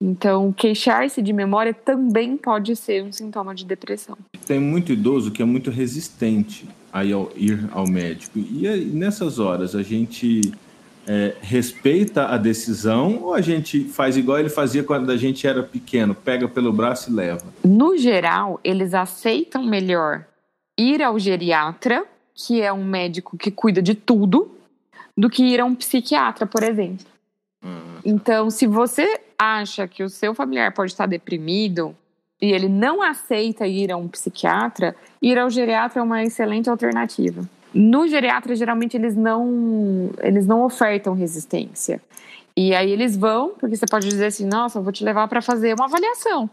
Então, 0.00 0.52
queixar-se 0.52 1.22
de 1.22 1.32
memória 1.32 1.72
também 1.72 2.36
pode 2.36 2.76
ser 2.76 3.02
um 3.02 3.10
sintoma 3.10 3.54
de 3.54 3.64
depressão. 3.64 4.18
Tem 4.46 4.60
muito 4.60 4.92
idoso 4.92 5.30
que 5.30 5.40
é 5.40 5.44
muito 5.44 5.70
resistente 5.70 6.68
a 6.92 7.04
ir 7.04 7.68
ao 7.72 7.88
médico. 7.88 8.38
E 8.38 8.68
nessas 8.92 9.38
horas 9.38 9.74
a 9.74 9.82
gente 9.82 10.52
é, 11.06 11.34
respeita 11.40 12.26
a 12.26 12.36
decisão 12.36 13.22
ou 13.22 13.34
a 13.34 13.40
gente 13.40 13.84
faz 13.84 14.16
igual 14.16 14.38
ele 14.38 14.48
fazia 14.48 14.82
quando 14.82 15.10
a 15.10 15.16
gente 15.16 15.46
era 15.46 15.62
pequeno, 15.62 16.14
pega 16.14 16.48
pelo 16.48 16.72
braço 16.72 17.10
e 17.10 17.14
leva? 17.14 17.42
No 17.64 17.96
geral, 17.96 18.60
eles 18.62 18.94
aceitam 18.94 19.64
melhor 19.64 20.24
ir 20.78 21.02
ao 21.02 21.18
geriatra, 21.18 22.04
que 22.34 22.60
é 22.60 22.72
um 22.72 22.84
médico 22.84 23.36
que 23.36 23.50
cuida 23.50 23.80
de 23.80 23.94
tudo, 23.94 24.50
do 25.16 25.30
que 25.30 25.44
ir 25.44 25.60
a 25.60 25.64
um 25.64 25.74
psiquiatra, 25.74 26.46
por 26.46 26.62
exemplo. 26.62 27.06
Hum. 27.64 27.98
Então, 28.04 28.50
se 28.50 28.66
você 28.66 29.20
acha 29.38 29.86
que 29.86 30.02
o 30.02 30.08
seu 30.08 30.34
familiar 30.34 30.72
pode 30.72 30.92
estar 30.92 31.06
deprimido 31.06 31.96
e 32.40 32.52
ele 32.52 32.68
não 32.68 33.00
aceita 33.00 33.66
ir 33.66 33.90
a 33.92 33.96
um 33.96 34.08
psiquiatra, 34.08 34.94
ir 35.22 35.38
ao 35.38 35.48
geriatra 35.48 36.00
é 36.00 36.02
uma 36.02 36.22
excelente 36.22 36.68
alternativa. 36.68 37.48
No 37.72 38.06
geriatra, 38.06 38.54
geralmente 38.54 38.96
eles 38.96 39.16
não, 39.16 40.10
eles 40.20 40.46
não 40.46 40.62
ofertam 40.62 41.14
resistência. 41.14 42.00
E 42.56 42.74
aí 42.74 42.90
eles 42.90 43.16
vão, 43.16 43.54
porque 43.58 43.76
você 43.76 43.86
pode 43.86 44.08
dizer 44.08 44.26
assim: 44.26 44.46
nossa, 44.46 44.78
eu 44.78 44.82
vou 44.82 44.92
te 44.92 45.02
levar 45.02 45.26
para 45.26 45.42
fazer 45.42 45.74
uma 45.74 45.86
avaliação. 45.86 46.48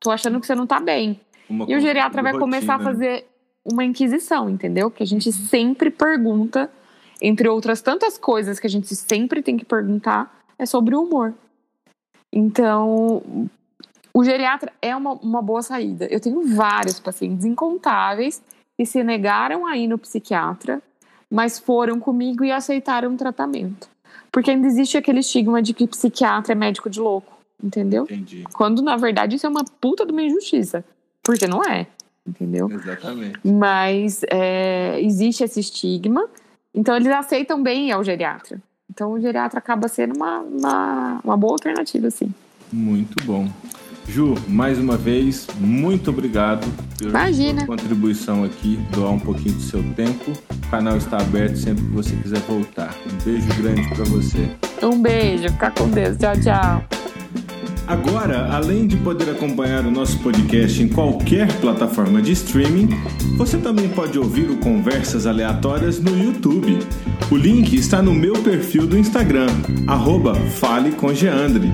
Tô 0.00 0.10
achando 0.10 0.40
que 0.40 0.46
você 0.46 0.54
não 0.54 0.66
tá 0.66 0.80
bem. 0.80 1.20
Uma 1.48 1.66
e 1.68 1.76
o 1.76 1.80
geriatra 1.80 2.22
vai 2.22 2.32
rotina. 2.32 2.40
começar 2.40 2.74
a 2.76 2.78
fazer 2.78 3.26
uma 3.64 3.84
inquisição, 3.84 4.48
entendeu? 4.50 4.90
Que 4.90 5.02
a 5.02 5.06
gente 5.06 5.32
sempre 5.32 5.90
pergunta, 5.90 6.70
entre 7.20 7.48
outras 7.48 7.80
tantas 7.80 8.18
coisas 8.18 8.58
que 8.58 8.66
a 8.66 8.70
gente 8.70 8.94
sempre 8.94 9.42
tem 9.42 9.56
que 9.56 9.64
perguntar, 9.64 10.42
é 10.58 10.66
sobre 10.66 10.94
o 10.94 11.02
humor. 11.02 11.34
Então, 12.32 13.48
o 14.14 14.24
geriatra 14.24 14.72
é 14.80 14.94
uma, 14.94 15.12
uma 15.14 15.42
boa 15.42 15.62
saída. 15.62 16.06
Eu 16.06 16.20
tenho 16.20 16.42
vários 16.54 16.98
pacientes 16.98 17.44
incontáveis 17.44 18.42
que 18.76 18.86
se 18.86 19.02
negaram 19.02 19.66
a 19.66 19.76
ir 19.76 19.86
no 19.86 19.98
psiquiatra, 19.98 20.82
mas 21.30 21.58
foram 21.58 22.00
comigo 22.00 22.44
e 22.44 22.50
aceitaram 22.50 23.14
o 23.14 23.16
tratamento. 23.16 23.88
Porque 24.30 24.50
ainda 24.50 24.66
existe 24.66 24.96
aquele 24.96 25.20
estigma 25.20 25.62
de 25.62 25.74
que 25.74 25.86
psiquiatra 25.86 26.52
é 26.52 26.54
médico 26.54 26.88
de 26.88 27.00
louco, 27.00 27.38
entendeu? 27.62 28.04
Entendi. 28.04 28.44
Quando, 28.52 28.82
na 28.82 28.96
verdade, 28.96 29.36
isso 29.36 29.46
é 29.46 29.48
uma 29.48 29.64
puta 29.80 30.06
de 30.06 30.12
uma 30.12 30.22
injustiça. 30.22 30.84
Porque 31.22 31.46
não 31.46 31.62
é, 31.62 31.86
entendeu? 32.26 32.70
Exatamente. 32.70 33.38
Mas 33.44 34.22
é, 34.30 35.00
existe 35.00 35.44
esse 35.44 35.60
estigma, 35.60 36.28
então 36.74 36.96
eles 36.96 37.08
aceitam 37.08 37.62
bem 37.62 37.88
ir 37.88 37.92
ao 37.92 38.02
geriatra. 38.04 38.60
Então 38.90 39.12
o 39.12 39.20
geriatra 39.20 39.58
acaba 39.58 39.88
sendo 39.88 40.14
uma, 40.16 40.40
uma, 40.40 41.20
uma 41.24 41.36
boa 41.36 41.54
alternativa, 41.54 42.10
sim. 42.10 42.32
Muito 42.72 43.24
bom. 43.24 43.48
Ju, 44.08 44.34
mais 44.48 44.78
uma 44.78 44.96
vez, 44.96 45.46
muito 45.58 46.10
obrigado 46.10 46.66
pela 46.98 47.10
Imagina. 47.10 47.66
contribuição 47.66 48.44
aqui, 48.44 48.76
doar 48.92 49.12
um 49.12 49.20
pouquinho 49.20 49.54
do 49.54 49.62
seu 49.62 49.82
tempo. 49.94 50.32
O 50.66 50.70
canal 50.70 50.96
está 50.96 51.18
aberto 51.18 51.56
sempre 51.56 51.84
que 51.84 51.90
você 51.90 52.16
quiser 52.16 52.40
voltar. 52.40 52.94
Um 53.10 53.24
beijo 53.24 53.62
grande 53.62 53.88
para 53.88 54.04
você. 54.04 54.50
Um 54.82 55.00
beijo, 55.00 55.48
fica 55.50 55.70
com 55.70 55.88
Deus. 55.88 56.16
Tchau, 56.16 56.34
tchau. 56.40 57.01
Agora, 57.86 58.48
além 58.52 58.86
de 58.86 58.96
poder 58.96 59.28
acompanhar 59.30 59.84
o 59.84 59.90
nosso 59.90 60.18
podcast 60.20 60.82
em 60.82 60.88
qualquer 60.88 61.52
plataforma 61.60 62.22
de 62.22 62.32
streaming, 62.32 62.88
você 63.36 63.58
também 63.58 63.88
pode 63.88 64.18
ouvir 64.18 64.50
o 64.50 64.56
Conversas 64.58 65.26
Aleatórias 65.26 66.00
no 66.00 66.16
YouTube. 66.16 66.78
O 67.30 67.36
link 67.36 67.74
está 67.74 68.00
no 68.00 68.14
meu 68.14 68.34
perfil 68.34 68.86
do 68.86 68.96
Instagram, 68.96 69.48
arroba 69.86 70.34
Fale 70.34 70.92
com 70.92 71.12
Geandre. 71.12 71.72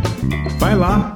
Vai 0.59 0.77
lá! 0.77 1.15